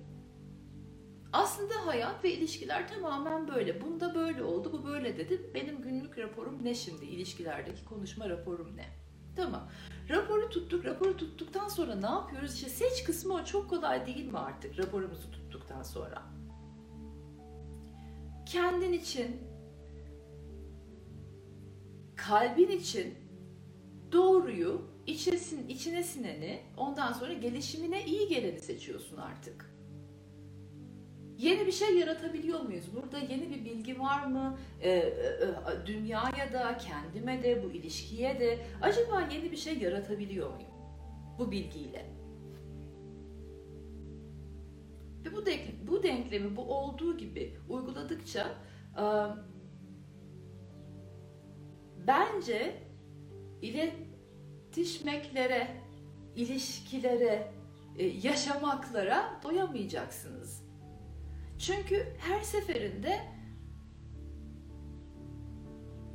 aslında 1.32 1.86
hayat 1.86 2.24
ve 2.24 2.32
ilişkiler 2.32 2.88
tamamen 2.88 3.48
böyle. 3.48 3.80
Bunda 3.80 4.14
böyle 4.14 4.42
oldu, 4.44 4.72
bu 4.72 4.86
böyle 4.86 5.18
dedi. 5.18 5.50
Benim 5.54 5.82
günlük 5.82 6.18
raporum 6.18 6.64
ne 6.64 6.74
şimdi? 6.74 7.04
İlişkilerdeki 7.04 7.84
konuşma 7.84 8.28
raporum 8.28 8.76
ne? 8.76 8.86
Tamam. 9.36 9.68
Raporu 10.10 10.50
tuttuk. 10.50 10.84
Raporu 10.84 11.16
tuttuktan 11.16 11.68
sonra 11.68 11.94
ne 11.94 12.06
yapıyoruz? 12.06 12.54
İşte 12.54 12.68
seç 12.68 13.04
kısmı 13.04 13.34
o 13.34 13.44
çok 13.44 13.70
kolay 13.70 14.06
değil 14.06 14.32
mi 14.32 14.38
artık 14.38 14.78
raporumuzu 14.78 15.30
tuttuktan 15.30 15.82
sonra? 15.82 16.32
kendin 18.52 18.92
için, 18.92 19.36
kalbin 22.16 22.68
için 22.68 23.14
doğruyu, 24.12 24.82
içesin, 25.06 25.68
içine 25.68 26.02
sineni, 26.02 26.60
ondan 26.76 27.12
sonra 27.12 27.32
gelişimine 27.32 28.04
iyi 28.04 28.28
geleni 28.28 28.60
seçiyorsun 28.60 29.16
artık. 29.16 29.74
Yeni 31.42 31.66
bir 31.66 31.72
şey 31.72 31.98
yaratabiliyor 31.98 32.60
muyuz? 32.60 32.84
Burada 32.94 33.18
yeni 33.18 33.50
bir 33.50 33.64
bilgi 33.64 34.00
var 34.00 34.26
mı? 34.26 34.58
Ee, 34.80 34.90
e, 34.90 34.96
e, 34.96 35.06
dünyaya 35.86 36.52
da, 36.52 36.78
kendime 36.78 37.42
de, 37.42 37.64
bu 37.64 37.70
ilişkiye 37.70 38.40
de 38.40 38.58
acaba 38.82 39.28
yeni 39.32 39.52
bir 39.52 39.56
şey 39.56 39.78
yaratabiliyor 39.78 40.54
muyum? 40.54 40.70
Bu 41.38 41.50
bilgiyle. 41.50 42.06
Ve 45.24 45.32
bu, 45.32 45.46
denk, 45.46 45.88
bu 45.88 46.02
denklemi 46.02 46.56
bu 46.56 46.62
olduğu 46.62 47.18
gibi 47.18 47.56
uyguladıkça 47.68 48.54
e, 48.98 49.04
bence 52.06 52.82
iletişmeklere, 53.62 55.68
ilişkilere, 56.36 57.52
e, 57.98 58.06
yaşamaklara 58.06 59.40
doyamayacaksınız. 59.44 60.61
Çünkü 61.62 62.06
her 62.18 62.40
seferinde 62.40 63.20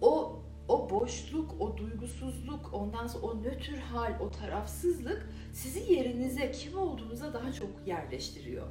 o 0.02 0.44
o 0.68 0.90
boşluk, 0.90 1.62
o 1.62 1.78
duygusuzluk, 1.78 2.74
ondan 2.74 3.08
sonra 3.08 3.26
o 3.26 3.44
nötr 3.44 3.78
hal, 3.78 4.20
o 4.20 4.32
tarafsızlık 4.32 5.30
sizi 5.54 5.94
yerinize, 5.94 6.52
kim 6.52 6.78
olduğunuza 6.78 7.34
daha 7.34 7.54
çok 7.54 7.70
yerleştiriyor. 7.86 8.68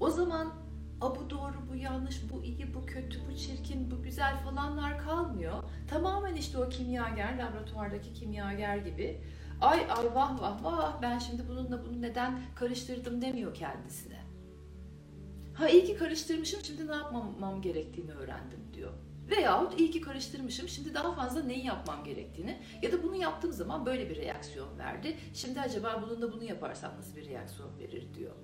O 0.00 0.10
zaman 0.10 0.52
A 1.00 1.16
bu 1.16 1.30
doğru, 1.30 1.54
bu 1.70 1.76
yanlış, 1.76 2.32
bu 2.32 2.44
iyi, 2.44 2.74
bu 2.74 2.86
kötü, 2.86 3.18
bu 3.28 3.36
çirkin, 3.36 3.90
bu 3.90 4.02
güzel 4.02 4.36
falanlar 4.36 4.98
kalmıyor. 4.98 5.62
Tamamen 5.90 6.34
işte 6.34 6.58
o 6.58 6.68
kimyager, 6.68 7.38
laboratuvardaki 7.38 8.12
kimyager 8.12 8.76
gibi. 8.76 9.20
Ay 9.60 9.80
ay 9.80 10.14
vah 10.14 10.40
vah 10.40 10.64
vah 10.64 11.02
ben 11.02 11.18
şimdi 11.18 11.48
bununla 11.48 11.86
bunu 11.86 12.02
neden 12.02 12.40
karıştırdım 12.54 13.22
demiyor 13.22 13.54
kendisine. 13.54 14.27
Ha 15.58 15.68
iyi 15.68 15.84
ki 15.84 15.96
karıştırmışım 15.96 16.60
şimdi 16.64 16.86
ne 16.86 16.94
yapmam 16.96 17.62
gerektiğini 17.62 18.12
öğrendim 18.12 18.60
diyor. 18.74 18.92
Veyahut 19.30 19.80
iyi 19.80 19.90
ki 19.90 20.00
karıştırmışım 20.00 20.68
şimdi 20.68 20.94
daha 20.94 21.14
fazla 21.14 21.42
neyi 21.42 21.66
yapmam 21.66 22.04
gerektiğini 22.04 22.58
ya 22.82 22.92
da 22.92 23.02
bunu 23.02 23.16
yaptığım 23.16 23.52
zaman 23.52 23.86
böyle 23.86 24.10
bir 24.10 24.16
reaksiyon 24.16 24.78
verdi. 24.78 25.16
Şimdi 25.34 25.60
acaba 25.60 26.02
bununla 26.06 26.32
bunu 26.32 26.44
yaparsam 26.44 26.92
nasıl 26.98 27.16
bir 27.16 27.26
reaksiyon 27.26 27.78
verir 27.78 28.14
diyor. 28.14 28.34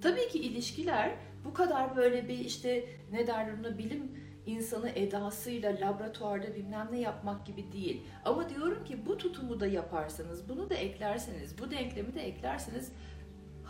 Tabii 0.00 0.28
ki 0.28 0.38
ilişkiler 0.38 1.14
bu 1.44 1.54
kadar 1.54 1.96
böyle 1.96 2.28
bir 2.28 2.38
işte 2.38 2.88
ne 3.12 3.26
derler 3.26 3.58
ona 3.58 3.78
bilim 3.78 4.12
insanı 4.46 4.88
edasıyla 4.88 5.76
laboratuvarda 5.80 6.54
bilmem 6.54 6.88
ne 6.92 7.00
yapmak 7.00 7.46
gibi 7.46 7.72
değil. 7.72 8.02
Ama 8.24 8.50
diyorum 8.50 8.84
ki 8.84 9.06
bu 9.06 9.18
tutumu 9.18 9.60
da 9.60 9.66
yaparsanız, 9.66 10.48
bunu 10.48 10.70
da 10.70 10.74
eklerseniz, 10.74 11.58
bu 11.58 11.70
denklemi 11.70 12.14
de 12.14 12.22
eklerseniz 12.22 12.92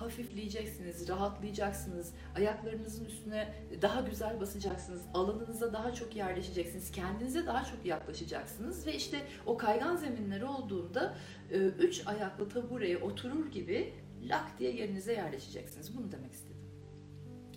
hafifleyeceksiniz, 0.03 1.09
rahatlayacaksınız, 1.09 2.15
ayaklarınızın 2.37 3.05
üstüne 3.05 3.55
daha 3.83 4.01
güzel 4.01 4.41
basacaksınız, 4.41 5.03
alanınıza 5.15 5.73
daha 5.73 5.95
çok 5.95 6.17
yerleşeceksiniz, 6.17 6.93
kendinize 6.93 7.47
daha 7.47 7.65
çok 7.65 7.87
yaklaşacaksınız 7.87 8.87
ve 8.87 8.95
işte 8.95 9.27
o 9.47 9.57
kaygan 9.57 9.97
zeminler 9.97 10.43
olduğunda 10.43 11.15
e, 11.51 11.57
üç 11.57 12.07
ayaklı 12.07 12.49
tabureye 12.49 12.99
oturur 12.99 13.51
gibi 13.51 13.95
lak 14.23 14.59
diye 14.59 14.73
yerinize 14.73 15.13
yerleşeceksiniz. 15.13 15.97
Bunu 15.97 16.13
demek 16.13 16.33
istedim. 16.33 16.53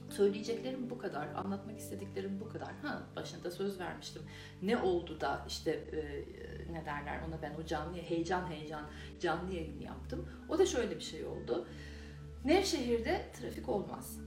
Söyleyeceklerim 0.09 0.89
bu 0.89 0.97
kadar, 0.97 1.27
anlatmak 1.27 1.79
istediklerim 1.79 2.39
bu 2.39 2.49
kadar. 2.49 2.73
Ha 2.81 3.03
başında 3.15 3.51
söz 3.51 3.79
vermiştim. 3.79 4.21
Ne 4.61 4.77
oldu 4.77 5.21
da 5.21 5.45
işte 5.47 5.71
e, 5.71 6.01
ne 6.73 6.85
derler 6.85 7.21
ona 7.27 7.41
ben 7.41 7.53
o 7.63 7.65
canlı 7.65 7.97
heyecan 7.97 8.51
heyecan 8.51 8.89
canlı 9.19 9.53
yayın 9.53 9.81
yaptım. 9.81 10.29
O 10.49 10.57
da 10.57 10.65
şöyle 10.65 10.95
bir 10.95 11.03
şey 11.03 11.25
oldu. 11.25 11.67
Nevşehir'de 12.45 13.25
trafik 13.33 13.69
olmaz. 13.69 14.19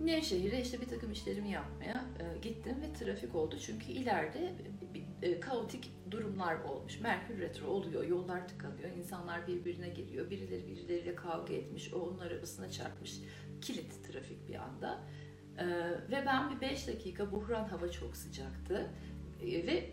Nevşehir'e 0.00 0.60
işte 0.60 0.80
bir 0.80 0.86
takım 0.86 1.12
işlerimi 1.12 1.50
yapmaya 1.50 2.04
e, 2.20 2.38
gittim 2.38 2.76
ve 2.82 2.92
trafik 2.92 3.34
oldu. 3.34 3.56
Çünkü 3.60 3.86
ileride 3.86 4.52
e, 5.22 5.40
kaotik 5.40 5.90
durumlar 6.10 6.60
olmuş. 6.60 7.00
Merkür 7.00 7.40
retro 7.40 7.66
oluyor, 7.66 8.04
yollar 8.04 8.48
tıkanıyor, 8.48 8.90
insanlar 8.90 9.46
birbirine 9.46 9.88
geliyor, 9.88 10.30
birileri 10.30 10.66
birileriyle 10.66 11.14
kavga 11.14 11.54
etmiş, 11.54 11.92
o 11.92 11.98
onun 11.98 12.18
arabasına 12.18 12.70
çarpmış. 12.70 13.20
Kilit 13.60 14.04
trafik 14.04 14.48
bir 14.48 14.54
anda. 14.54 15.00
E, 15.58 15.66
ve 16.10 16.26
ben 16.26 16.56
bir 16.56 16.60
5 16.60 16.88
dakika 16.88 17.32
buhran 17.32 17.64
hava 17.64 17.90
çok 17.90 18.16
sıcaktı. 18.16 18.90
Ve 19.42 19.90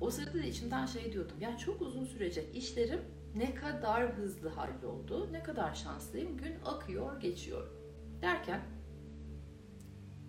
o 0.00 0.10
sırada 0.10 0.34
da 0.34 0.44
içimden 0.44 0.86
şey 0.86 1.12
diyordum. 1.12 1.36
Yani 1.40 1.58
çok 1.58 1.82
uzun 1.82 2.04
sürecek 2.04 2.56
işlerim 2.56 3.00
ne 3.34 3.54
kadar 3.54 4.12
hızlı 4.12 4.48
halloldu, 4.48 5.32
ne 5.32 5.42
kadar 5.42 5.74
şanslıyım. 5.74 6.36
Gün 6.36 6.54
akıyor, 6.64 7.20
geçiyor. 7.20 7.70
Derken 8.22 8.60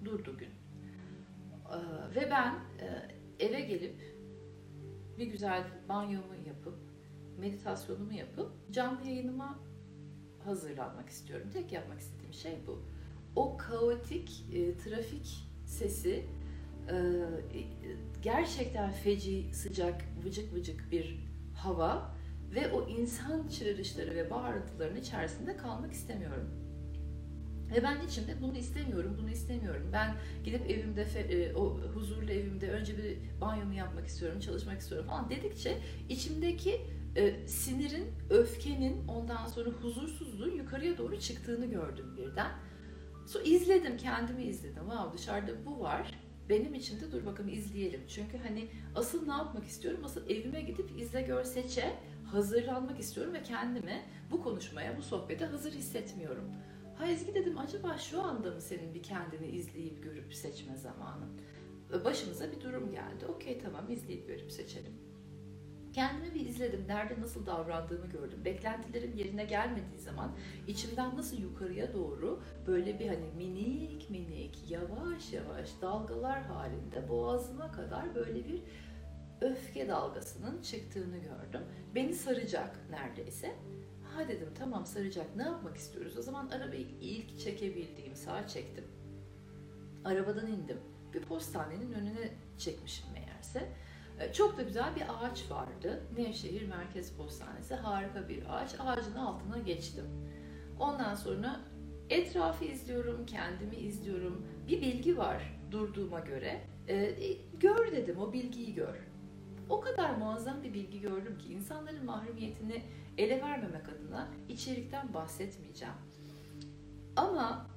durdu 0.06 0.38
gün. 0.38 0.50
Ee, 0.50 2.16
ve 2.16 2.32
ben 2.32 2.54
e, 2.80 3.46
eve 3.46 3.62
gelip 3.62 4.16
bir 5.18 5.28
güzel 5.28 5.64
banyomu 5.90 6.36
yapıp 6.48 6.80
meditasyonumu 7.38 8.14
yapıp 8.14 8.52
canlı 8.72 9.08
yayınıma 9.08 9.60
hazırlanmak 10.44 11.10
istiyorum. 11.10 11.50
Tek 11.54 11.72
yapmak 11.72 12.00
istediğim 12.00 12.34
şey 12.34 12.60
bu. 12.68 12.86
O 13.36 13.58
kaotik 13.58 14.46
e, 14.54 14.78
trafik 14.78 15.48
sesi 15.66 16.26
e, 16.90 17.26
gerçekten 18.22 18.92
feci, 18.92 19.54
sıcak, 19.54 20.02
vıcık 20.26 20.54
vıcık 20.54 20.92
bir 20.92 21.20
hava 21.54 22.15
ve 22.56 22.72
o 22.72 22.88
insan 22.90 23.48
çığırışları 23.48 24.16
ve 24.16 24.30
bağırtıların 24.30 24.96
içerisinde 24.96 25.58
kalmak 25.58 25.92
istemiyorum. 25.94 26.66
Ve 27.76 27.84
ben 27.84 28.08
içimde 28.08 28.42
bunu 28.42 28.58
istemiyorum, 28.58 29.18
bunu 29.22 29.30
istemiyorum. 29.30 29.90
Ben 29.94 30.16
gidip 30.44 30.70
evimde, 30.70 31.02
e, 31.02 31.54
o 31.56 31.78
huzurlu 31.80 32.32
evimde 32.32 32.72
önce 32.72 32.98
bir 32.98 33.18
banyomu 33.42 33.74
yapmak 33.74 34.08
istiyorum, 34.08 34.40
çalışmak 34.40 34.80
istiyorum 34.80 35.08
falan 35.08 35.30
dedikçe 35.30 35.78
içimdeki 36.10 36.82
e, 37.16 37.48
sinirin, 37.48 38.08
öfkenin, 38.30 39.08
ondan 39.08 39.48
sonra 39.48 39.70
huzursuzluğun 39.70 40.52
yukarıya 40.52 40.98
doğru 40.98 41.20
çıktığını 41.20 41.66
gördüm 41.66 42.18
birden. 42.18 42.52
So 43.28 43.40
izledim, 43.40 43.98
kendimi 43.98 44.44
izledim. 44.44 44.84
Wow 44.84 45.18
dışarıda 45.18 45.66
bu 45.66 45.80
var. 45.80 46.12
Benim 46.50 46.74
için 46.74 47.02
de 47.02 47.12
dur 47.12 47.26
bakalım 47.26 47.50
izleyelim. 47.50 48.02
Çünkü 48.08 48.38
hani 48.38 48.68
asıl 48.96 49.28
ne 49.28 49.34
yapmak 49.34 49.66
istiyorum? 49.66 50.02
Asıl 50.06 50.30
evime 50.30 50.62
gidip 50.62 51.00
izle 51.00 51.22
gör 51.22 51.44
seçe 51.44 51.94
hazırlanmak 52.36 53.00
istiyorum 53.00 53.34
ve 53.34 53.44
kendimi 53.44 54.02
bu 54.32 54.44
konuşmaya, 54.44 54.98
bu 54.98 55.02
sohbete 55.02 55.46
hazır 55.46 55.72
hissetmiyorum. 55.72 56.52
Ha 56.98 57.08
Ezgi 57.08 57.36
dedim 57.36 57.58
acaba 57.58 57.98
şu 57.98 58.22
anda 58.22 58.52
mı 58.52 58.62
senin 58.62 58.94
bir 58.94 59.04
kendini 59.04 59.48
izleyip 59.48 60.04
görüp 60.04 60.34
seçme 60.34 60.76
zamanın? 60.76 61.42
Başımıza 62.06 62.52
bir 62.52 62.62
durum 62.62 62.92
geldi. 62.92 63.26
Okey 63.26 63.60
tamam 63.60 63.90
izleyip 63.90 64.28
görüp 64.28 64.52
seçelim. 64.52 64.94
Kendimi 65.94 66.34
bir 66.34 66.46
izledim. 66.46 66.86
Nerede 66.88 67.22
nasıl 67.22 67.46
davrandığımı 67.46 68.08
gördüm. 68.08 68.46
Beklentilerim 68.46 69.14
yerine 69.16 69.46
gelmediği 69.46 70.00
zaman 70.00 70.32
içimden 70.68 71.18
nasıl 71.18 71.38
yukarıya 71.38 71.94
doğru 71.94 72.44
böyle 72.68 73.00
bir 73.00 73.08
hani 73.08 73.26
minik 73.38 74.10
minik 74.10 74.72
yavaş 74.72 75.34
yavaş 75.34 75.70
dalgalar 75.82 76.44
halinde 76.44 77.10
boğazıma 77.10 77.72
kadar 77.72 78.16
böyle 78.16 78.48
bir 78.48 78.62
öfke 79.46 79.88
dalgasının 79.88 80.62
çıktığını 80.62 81.18
gördüm. 81.18 81.62
Beni 81.96 82.14
saracak 82.14 82.80
neredeyse. 82.90 83.56
Ha 84.04 84.28
dedim 84.28 84.50
tamam 84.60 84.86
saracak 84.86 85.36
ne 85.36 85.44
yapmak 85.44 85.78
istiyoruz? 85.78 86.18
O 86.18 86.22
zaman 86.22 86.50
arabayı 86.50 86.88
ilk 87.02 87.40
çekebildiğim 87.40 88.16
sağa 88.16 88.48
çektim. 88.48 88.86
Arabadan 90.06 90.48
indim. 90.48 90.80
Bir 91.14 91.22
postanenin 91.22 91.94
önüne 91.94 92.30
çekmişim 92.58 93.06
meğerse. 93.14 93.70
Ee, 94.20 94.34
çok 94.34 94.58
da 94.58 94.62
güzel 94.62 94.96
bir 94.96 95.04
ağaç 95.10 95.52
vardı. 95.52 96.04
Nevşehir 96.18 96.68
Merkez 96.68 97.12
Postanesi 97.12 97.76
harika 97.76 98.30
bir 98.30 98.44
ağaç. 98.50 98.76
Ağacın 98.80 99.16
altına 99.16 99.58
geçtim. 99.58 100.06
Ondan 100.80 101.16
sonra 101.16 101.60
etrafı 102.10 102.66
izliyorum, 102.66 103.26
kendimi 103.26 103.76
izliyorum. 103.76 104.46
Bir 104.68 104.82
bilgi 104.82 105.18
var 105.18 105.60
durduğuma 105.72 106.20
göre. 106.20 106.62
Ee, 106.90 107.16
gör 107.60 107.92
dedim 107.92 108.20
o 108.20 108.34
bilgiyi 108.34 108.74
gör. 108.74 109.15
O 109.70 109.80
kadar 109.82 110.16
muazzam 110.16 110.64
bir 110.64 110.74
bilgi 110.74 111.02
gördüm 111.02 111.38
ki 111.38 111.54
insanların 111.54 112.06
mahremiyetini 112.06 112.84
ele 113.18 113.42
vermemek 113.42 113.90
adına 113.90 114.28
içerikten 114.50 115.14
bahsetmeyeceğim. 115.14 115.94
Ama 117.16 117.68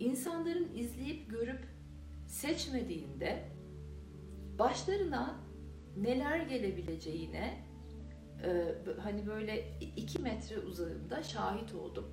insanların 0.00 0.74
izleyip 0.74 1.30
görüp 1.30 1.64
seçmediğinde 2.26 3.44
başlarına 4.58 5.36
neler 5.96 6.38
gelebileceğine 6.38 7.64
e, 8.44 8.74
hani 9.02 9.26
böyle 9.26 9.78
iki 9.96 10.22
metre 10.22 10.58
uzağında 10.58 11.22
şahit 11.22 11.74
oldum. 11.74 12.12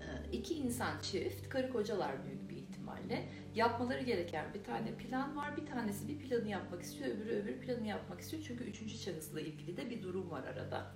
E, 0.00 0.36
iki 0.36 0.54
insan 0.54 1.00
çift, 1.02 1.48
karı 1.48 1.72
kocalar 1.72 2.24
büyük 2.26 2.47
ihtimalle. 2.96 3.28
Yapmaları 3.54 4.02
gereken 4.02 4.54
bir 4.54 4.64
tane 4.64 4.94
plan 4.94 5.36
var. 5.36 5.56
Bir 5.56 5.66
tanesi 5.66 6.08
bir 6.08 6.18
planı 6.18 6.48
yapmak 6.48 6.82
istiyor, 6.82 7.10
öbürü 7.10 7.30
öbür 7.30 7.58
planı 7.58 7.86
yapmak 7.86 8.20
istiyor. 8.20 8.42
Çünkü 8.46 8.64
üçüncü 8.64 8.98
şahısla 8.98 9.40
ilgili 9.40 9.76
de 9.76 9.90
bir 9.90 10.02
durum 10.02 10.30
var 10.30 10.44
arada. 10.44 10.86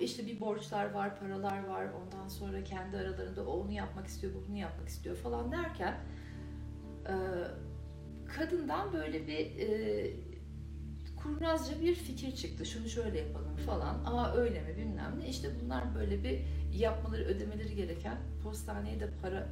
İşte 0.00 0.26
bir 0.26 0.40
borçlar 0.40 0.90
var, 0.90 1.20
paralar 1.20 1.64
var. 1.66 1.86
Ondan 1.86 2.28
sonra 2.28 2.64
kendi 2.64 2.96
aralarında 2.96 3.46
o 3.46 3.60
onu 3.60 3.72
yapmak 3.72 4.06
istiyor, 4.06 4.34
bu 4.34 4.48
bunu 4.48 4.56
yapmak 4.56 4.88
istiyor 4.88 5.16
falan 5.16 5.52
derken 5.52 5.94
kadından 8.36 8.92
böyle 8.92 9.26
bir 9.26 9.52
kurnazca 11.16 11.80
bir 11.80 11.94
fikir 11.94 12.36
çıktı. 12.36 12.66
Şunu 12.66 12.88
şöyle 12.88 13.18
yapalım 13.18 13.56
falan. 13.56 14.04
Aa 14.04 14.34
öyle 14.34 14.60
mi 14.60 14.76
bilmem 14.76 15.18
ne. 15.18 15.28
İşte 15.28 15.48
bunlar 15.62 15.94
böyle 15.94 16.24
bir 16.24 16.40
yapmaları, 16.72 17.24
ödemeleri 17.24 17.74
gereken 17.74 18.18
postaneye 18.42 19.00
de 19.00 19.10
para 19.22 19.48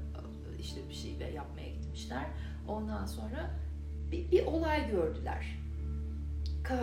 işte 0.62 0.88
bir 0.88 0.94
şey 0.94 1.18
yapmaya 1.34 1.70
gitmişler. 1.70 2.26
Ondan 2.68 3.06
sonra 3.06 3.50
bir, 4.10 4.30
bir 4.30 4.46
olay 4.46 4.90
gördüler. 4.90 5.58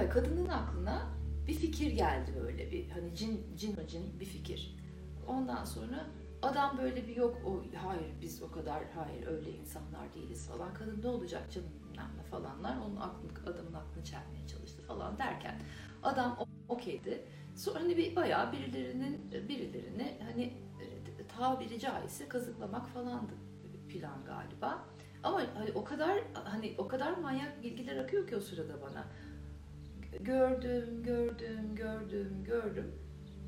Kadının 0.10 0.48
aklına 0.48 1.08
bir 1.48 1.54
fikir 1.54 1.92
geldi 1.92 2.32
böyle 2.44 2.72
bir 2.72 2.90
hani 2.90 3.16
cin 3.16 3.48
cin 3.58 3.78
cin 3.88 4.20
bir 4.20 4.26
fikir. 4.26 4.76
Ondan 5.28 5.66
sonra 5.66 6.08
adam 6.42 6.78
böyle 6.78 7.08
bir 7.08 7.16
yok 7.16 7.38
o 7.46 7.64
hayır 7.86 8.12
biz 8.22 8.42
o 8.44 8.52
kadar 8.52 8.84
hayır 8.96 9.28
öyle 9.28 9.52
insanlar 9.52 10.14
değiliz 10.14 10.48
falan. 10.48 10.74
Kadın 10.74 11.02
ne 11.04 11.08
olacak 11.08 11.52
canım 11.52 11.70
ne 12.18 12.24
falanlar. 12.24 12.78
Onun 12.78 12.96
aklını 12.96 13.54
adamın 13.54 13.74
aklını 13.74 14.04
çelmeye 14.04 14.48
çalıştı 14.48 14.82
falan 14.82 15.18
derken 15.18 15.56
adam 16.04 16.40
okeydi. 16.68 17.24
Sonra 17.56 17.80
hani 17.80 17.98
bir 17.98 18.16
bayağı 18.16 18.52
birilerinin 18.52 19.32
birilerini 19.32 20.18
hani 20.32 20.44
e, 20.44 21.28
tabiri 21.28 21.80
caizse 21.80 22.28
kazıklamak 22.28 22.88
falandı 22.88 23.34
plan 23.90 24.26
galiba. 24.26 24.86
Ama 25.24 25.42
hani 25.56 25.72
o 25.76 25.84
kadar 25.84 26.24
hani 26.34 26.76
o 26.78 26.88
kadar 26.88 27.18
manyak 27.18 27.64
bilgiler 27.64 27.98
akıyor 27.98 28.28
ki 28.28 28.36
o 28.36 28.40
sırada 28.40 28.82
bana. 28.82 29.08
Gördüm, 30.20 31.04
gördüm, 31.04 31.76
gördüm, 31.76 32.44
gördüm. 32.46 32.92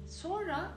Sonra 0.08 0.71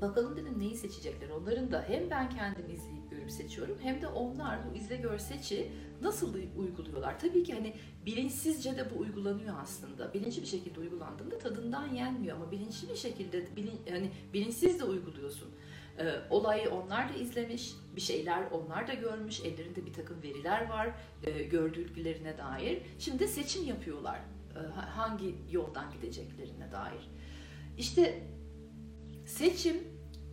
bakalım 0.00 0.36
dedim 0.36 0.58
neyi 0.58 0.76
seçecekler. 0.76 1.28
Onların 1.30 1.72
da 1.72 1.84
hem 1.88 2.10
ben 2.10 2.30
kendim 2.30 2.70
izleyip 2.70 3.10
görüp 3.10 3.30
seçiyorum 3.30 3.78
hem 3.80 4.02
de 4.02 4.06
onlar 4.06 4.58
bu 4.70 4.76
izle 4.76 4.96
gör 4.96 5.18
seçi 5.18 5.72
nasıl 6.02 6.34
uyguluyorlar. 6.56 7.20
Tabii 7.20 7.44
ki 7.44 7.54
hani 7.54 7.74
bilinçsizce 8.06 8.76
de 8.76 8.90
bu 8.94 8.98
uygulanıyor 8.98 9.54
aslında. 9.62 10.14
Bilinçli 10.14 10.42
bir 10.42 10.46
şekilde 10.46 10.80
uygulandığında 10.80 11.38
tadından 11.38 11.88
yenmiyor 11.88 12.36
ama 12.36 12.50
bilinçli 12.50 12.88
bir 12.88 12.96
şekilde 12.96 13.56
bilin, 13.56 13.80
hani 13.90 14.10
bilinçsiz 14.32 14.80
de 14.80 14.84
uyguluyorsun. 14.84 15.48
Ee, 15.98 16.14
olayı 16.30 16.70
onlar 16.70 17.08
da 17.08 17.18
izlemiş, 17.18 17.74
bir 17.96 18.00
şeyler 18.00 18.50
onlar 18.50 18.88
da 18.88 18.94
görmüş, 18.94 19.40
ellerinde 19.40 19.86
bir 19.86 19.92
takım 19.92 20.22
veriler 20.22 20.68
var 20.68 20.88
e, 21.22 21.42
gördüklerine 21.42 22.38
dair. 22.38 22.82
Şimdi 22.98 23.28
seçim 23.28 23.64
yapıyorlar 23.64 24.20
e, 24.54 24.58
hangi 24.76 25.34
yoldan 25.50 25.90
gideceklerine 25.92 26.72
dair. 26.72 27.10
İşte 27.78 28.22
seçim 29.26 29.76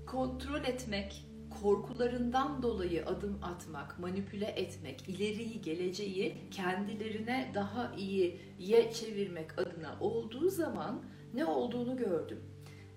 kontrol 0.07 0.63
etmek, 0.63 1.25
korkularından 1.61 2.63
dolayı 2.63 3.05
adım 3.05 3.39
atmak, 3.41 3.99
manipüle 3.99 4.45
etmek, 4.45 5.09
ileriyi, 5.09 5.61
geleceği 5.61 6.37
kendilerine 6.51 7.51
daha 7.53 7.95
iyiye 7.97 8.93
çevirmek 8.93 9.59
adına 9.59 9.97
olduğu 9.99 10.49
zaman 10.49 11.03
ne 11.33 11.45
olduğunu 11.45 11.97
gördüm. 11.97 12.39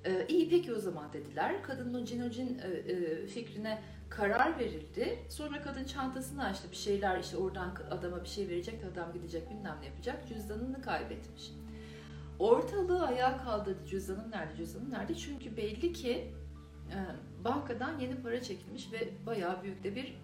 Ee, 0.05 0.27
iyi 0.29 0.51
peki 0.51 0.75
o 0.75 0.79
zaman 0.79 1.13
dediler. 1.13 1.63
Kadının 1.63 2.05
cinocin 2.05 2.59
e, 2.59 2.69
e, 2.93 3.27
fikrine 3.27 3.83
karar 4.11 4.59
verildi. 4.59 5.19
Sonra 5.29 5.63
kadın 5.63 5.85
çantasını 5.85 6.45
açtı. 6.45 6.71
Bir 6.71 6.77
şeyler 6.77 7.21
işte 7.21 7.37
oradan 7.37 7.75
adama 7.91 8.23
bir 8.23 8.29
şey 8.29 8.49
verecek. 8.49 8.85
Adam 8.93 9.13
gidecek 9.13 9.51
bilmem 9.51 9.77
ne 9.81 9.87
yapacak. 9.87 10.29
Cüzdanını 10.29 10.83
kaybetmiş. 10.83 11.53
Ortalığı 12.39 13.07
ayağa 13.07 13.37
kaldırdı. 13.45 13.87
Cüzdanın 13.87 14.31
nerede? 14.31 14.57
Cüzdanın 14.57 14.91
nerede? 14.91 15.15
Çünkü 15.15 15.57
belli 15.57 15.93
ki 15.93 16.33
e, 16.91 16.99
bankadan 17.45 17.99
yeni 17.99 18.17
para 18.17 18.43
çekilmiş 18.43 18.93
ve 18.93 19.09
bayağı 19.27 19.63
büyük 19.63 19.85
de 19.85 19.97
bir 19.97 20.17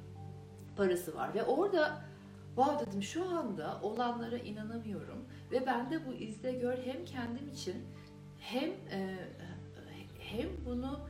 parası 0.76 1.16
var. 1.16 1.34
Ve 1.34 1.42
orada 1.42 2.04
wow 2.56 2.86
dedim 2.86 3.02
şu 3.02 3.28
anda 3.28 3.80
olanlara 3.82 4.38
inanamıyorum. 4.38 5.24
Ve 5.50 5.66
ben 5.66 5.90
de 5.90 6.06
bu 6.06 6.12
izle 6.12 6.52
gör 6.52 6.76
hem 6.84 7.04
kendim 7.04 7.48
için 7.48 7.76
hem 8.38 8.70
e, 8.70 9.18
hem 10.32 10.48
bunu 10.66 11.00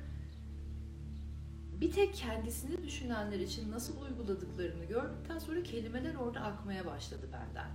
bir 1.80 1.92
tek 1.92 2.14
kendisini 2.14 2.84
düşünenler 2.84 3.38
için 3.38 3.70
nasıl 3.70 4.02
uyguladıklarını 4.02 4.84
gördükten 4.84 5.38
sonra 5.38 5.62
kelimeler 5.62 6.14
orada 6.14 6.40
akmaya 6.40 6.86
başladı 6.86 7.28
benden. 7.32 7.70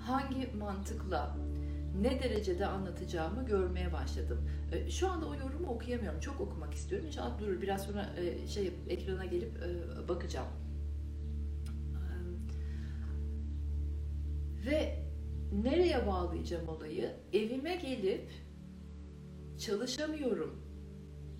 Hangi 0.00 0.46
mantıkla, 0.58 1.36
ne 2.00 2.22
derecede 2.22 2.66
anlatacağımı 2.66 3.46
görmeye 3.46 3.92
başladım. 3.92 4.50
E, 4.72 4.90
şu 4.90 5.10
anda 5.10 5.26
o 5.26 5.34
yorumu 5.34 5.66
okuyamıyorum. 5.66 6.20
Çok 6.20 6.40
okumak 6.40 6.74
istiyorum. 6.74 7.06
İnşallah 7.06 7.38
durur. 7.38 7.62
Biraz 7.62 7.82
sonra 7.82 8.06
e, 8.16 8.48
şey 8.48 8.72
ekrana 8.88 9.24
gelip 9.24 9.52
e, 9.62 10.08
bakacağım. 10.08 10.48
Ve 14.66 15.04
nereye 15.52 16.06
bağlayacağım 16.06 16.68
olayı? 16.68 17.12
Evime 17.32 17.76
gelip 17.76 18.30
çalışamıyorum 19.58 20.68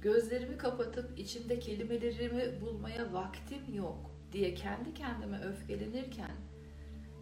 gözlerimi 0.01 0.59
kapatıp 0.59 1.19
içimde 1.19 1.59
kelimelerimi 1.59 2.61
bulmaya 2.61 3.13
vaktim 3.13 3.75
yok 3.75 4.11
diye 4.33 4.55
kendi 4.55 4.95
kendime 4.95 5.41
öfkelenirken 5.41 6.31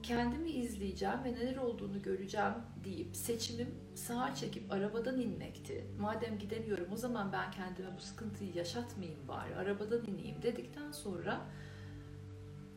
kendimi 0.03 0.51
izleyeceğim 0.51 1.25
ve 1.25 1.33
neler 1.33 1.57
olduğunu 1.57 2.03
göreceğim 2.03 2.55
deyip 2.85 3.17
seçimim 3.17 3.75
sağa 3.95 4.35
çekip 4.35 4.73
arabadan 4.73 5.21
inmekti. 5.21 5.87
Madem 6.01 6.39
gidemiyorum 6.39 6.87
o 6.93 6.97
zaman 6.97 7.33
ben 7.33 7.51
kendime 7.51 7.97
bu 7.97 8.01
sıkıntıyı 8.01 8.55
yaşatmayayım 8.55 9.29
bari 9.29 9.57
arabadan 9.57 10.05
ineyim 10.05 10.43
dedikten 10.43 10.93
sonra 10.93 11.41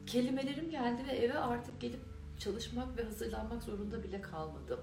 kelimelerim 0.06 0.70
geldi 0.70 1.08
ve 1.08 1.12
eve 1.12 1.40
artık 1.40 1.82
gelip 1.82 2.00
çalışmak 2.40 2.98
ve 2.98 3.04
hazırlanmak 3.04 3.64
zorunda 3.64 4.04
bile 4.04 4.22
kalmadım. 4.22 4.80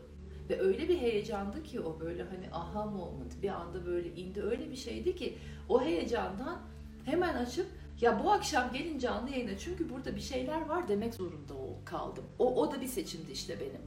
Ve 0.51 0.61
öyle 0.61 0.89
bir 0.89 0.99
heyecandı 0.99 1.63
ki 1.63 1.81
o 1.81 2.01
böyle 2.01 2.23
hani 2.23 2.51
aha 2.53 2.87
moment 2.87 3.43
bir 3.43 3.49
anda 3.49 3.87
böyle 3.87 4.15
indi 4.15 4.43
öyle 4.43 4.71
bir 4.71 4.77
şeydi 4.77 5.17
ki 5.17 5.39
o 5.69 5.85
heyecandan 5.85 6.59
hemen 7.05 7.35
açıp 7.35 7.67
ya 8.01 8.25
bu 8.25 8.33
akşam 8.33 8.73
gelin 8.73 8.99
canlı 8.99 9.31
yayına 9.31 9.59
çünkü 9.59 9.91
burada 9.91 10.17
bir 10.17 10.21
şeyler 10.21 10.67
var 10.67 10.89
demek 10.89 11.15
zorunda 11.15 11.55
kaldım. 11.85 12.25
O, 12.39 12.63
o 12.63 12.73
da 12.73 12.81
bir 12.81 12.87
seçimdi 12.87 13.33
işte 13.33 13.61
benim. 13.61 13.83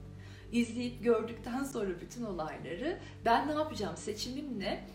İzleyip 0.51 1.03
gördükten 1.03 1.63
sonra 1.63 1.89
bütün 2.01 2.23
olayları 2.23 2.97
ben 3.25 3.47
ne 3.47 3.51
yapacağım 3.51 3.97
seçimim 3.97 4.59
ne? 4.59 4.85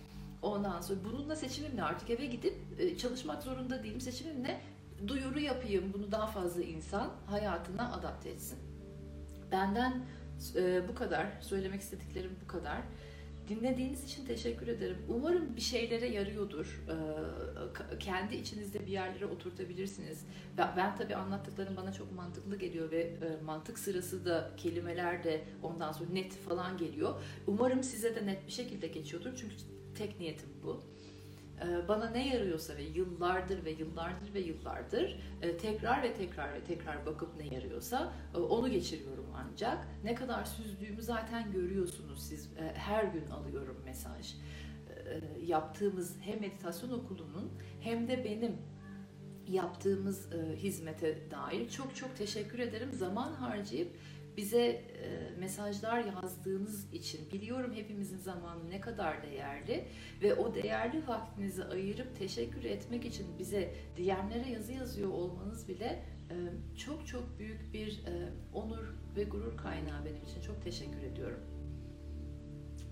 Ondan 0.42 0.80
sonra 0.80 0.98
bununla 1.04 1.36
seçimim 1.36 1.76
ne? 1.76 1.82
Artık 1.82 2.10
eve 2.10 2.26
gidip 2.26 2.54
e, 2.78 2.96
çalışmak 2.96 3.42
zorunda 3.42 3.82
değilim. 3.82 4.00
Seçimim 4.00 4.42
ne? 4.42 4.60
Duyuru 5.06 5.40
yapayım. 5.40 5.92
Bunu 5.94 6.12
daha 6.12 6.26
fazla 6.26 6.62
insan 6.62 7.10
hayatına 7.26 7.92
adapte 7.92 8.30
etsin. 8.30 8.58
Benden 9.52 10.02
e, 10.56 10.88
bu 10.88 10.94
kadar. 10.94 11.26
Söylemek 11.40 11.80
istediklerim 11.80 12.30
bu 12.44 12.46
kadar. 12.46 12.82
Dinlediğiniz 13.48 14.04
için 14.04 14.26
teşekkür 14.26 14.68
ederim. 14.68 14.96
Umarım 15.08 15.56
bir 15.56 15.60
şeylere 15.60 16.08
yarıyordur. 16.08 16.84
Ee, 16.88 17.98
kendi 17.98 18.36
içinizde 18.36 18.86
bir 18.86 18.92
yerlere 18.92 19.26
oturtabilirsiniz. 19.26 20.26
Ben, 20.58 20.68
ben 20.76 20.96
tabii 20.96 21.16
anlattıklarım 21.16 21.76
bana 21.76 21.92
çok 21.92 22.12
mantıklı 22.12 22.58
geliyor 22.58 22.90
ve 22.90 23.00
e, 23.00 23.44
mantık 23.44 23.78
sırası 23.78 24.24
da 24.24 24.50
kelimeler 24.56 25.24
de 25.24 25.44
ondan 25.62 25.92
sonra 25.92 26.10
net 26.10 26.32
falan 26.32 26.76
geliyor. 26.76 27.14
Umarım 27.46 27.82
size 27.82 28.16
de 28.16 28.26
net 28.26 28.46
bir 28.46 28.52
şekilde 28.52 28.86
geçiyordur. 28.86 29.30
Çünkü 29.36 29.54
tek 29.94 30.20
niyetim 30.20 30.48
bu. 30.62 30.93
Ee, 31.62 31.88
bana 31.88 32.10
ne 32.10 32.28
yarıyorsa 32.28 32.76
ve 32.76 32.82
yıllardır 32.82 33.64
ve 33.64 33.70
yıllardır 33.70 34.34
ve 34.34 34.40
yıllardır 34.40 35.18
e, 35.42 35.56
tekrar 35.56 36.02
ve 36.02 36.14
tekrar 36.14 36.54
ve 36.54 36.64
tekrar 36.64 37.06
bakıp 37.06 37.36
ne 37.36 37.54
yarıyorsa 37.54 38.12
e, 38.34 38.38
onu 38.38 38.70
geçiriyorum 38.70 39.26
ancak. 39.34 39.88
Ne 40.04 40.14
kadar 40.14 40.44
süzdüğümü 40.44 41.02
zaten 41.02 41.52
görüyorsunuz 41.52 42.22
siz. 42.22 42.46
E, 42.46 42.72
her 42.74 43.04
gün 43.04 43.30
alıyorum 43.30 43.76
mesaj. 43.84 44.34
Yaptığımız 45.42 46.16
hem 46.20 46.40
meditasyon 46.40 46.90
okulunun 46.90 47.52
hem 47.80 48.08
de 48.08 48.24
benim 48.24 48.56
yaptığımız 49.48 50.32
hizmete 50.56 51.30
dair 51.30 51.68
çok 51.68 51.96
çok 51.96 52.16
teşekkür 52.16 52.58
ederim. 52.58 52.92
Zaman 52.92 53.32
harcayıp 53.32 53.96
bize 54.36 54.66
e, 54.66 55.30
mesajlar 55.38 56.04
yazdığınız 56.04 56.92
için 56.92 57.32
biliyorum 57.32 57.72
hepimizin 57.74 58.18
zamanı 58.18 58.70
ne 58.70 58.80
kadar 58.80 59.22
değerli 59.22 59.84
ve 60.22 60.34
o 60.34 60.54
değerli 60.54 61.08
vaktinizi 61.08 61.64
ayırıp 61.64 62.18
teşekkür 62.18 62.64
etmek 62.64 63.04
için 63.04 63.26
bize 63.38 63.74
DM'lere 63.96 64.50
yazı 64.50 64.72
yazıyor 64.72 65.10
olmanız 65.10 65.68
bile 65.68 66.04
e, 66.30 66.34
çok 66.76 67.06
çok 67.06 67.38
büyük 67.38 67.72
bir 67.72 68.06
e, 68.06 68.32
onur 68.52 68.94
ve 69.16 69.24
gurur 69.24 69.56
kaynağı 69.56 70.04
benim 70.04 70.22
için. 70.24 70.40
Çok 70.40 70.62
teşekkür 70.62 71.02
ediyorum. 71.02 71.40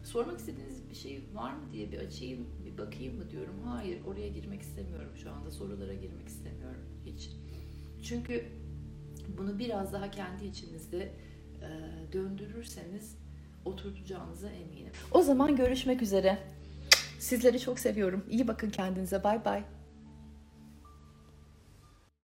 Sormak 0.05 0.39
istediğiniz 0.39 0.91
bir 0.91 0.95
şey 0.95 1.25
var 1.35 1.53
mı 1.53 1.73
diye 1.73 1.93
bir 1.93 1.99
açayım, 1.99 2.47
bir 2.65 2.79
bakayım 2.79 3.17
mı 3.17 3.31
diyorum. 3.31 3.63
Hayır, 3.65 4.05
oraya 4.05 4.29
girmek 4.29 4.63
istemiyorum 4.63 5.13
şu 5.17 5.31
anda. 5.31 5.51
Sorulara 5.51 5.95
girmek 5.95 6.29
istemiyorum 6.29 6.83
hiç. 7.07 7.31
Çünkü 8.03 8.45
bunu 9.39 9.59
biraz 9.59 9.93
daha 9.93 10.11
kendi 10.11 10.45
içinizde 10.45 11.03
e, 11.03 11.32
döndürürseniz 12.13 13.17
oturtacağınıza 13.65 14.49
eminim. 14.49 14.93
O 15.11 15.23
zaman 15.23 15.57
görüşmek 15.57 16.03
üzere. 16.03 16.39
Sizleri 17.19 17.61
çok 17.61 17.79
seviyorum. 17.79 18.25
İyi 18.31 18.49
bakın 18.49 18.71
kendinize. 18.71 19.25
Bay 19.25 19.45
bay. 19.45 19.63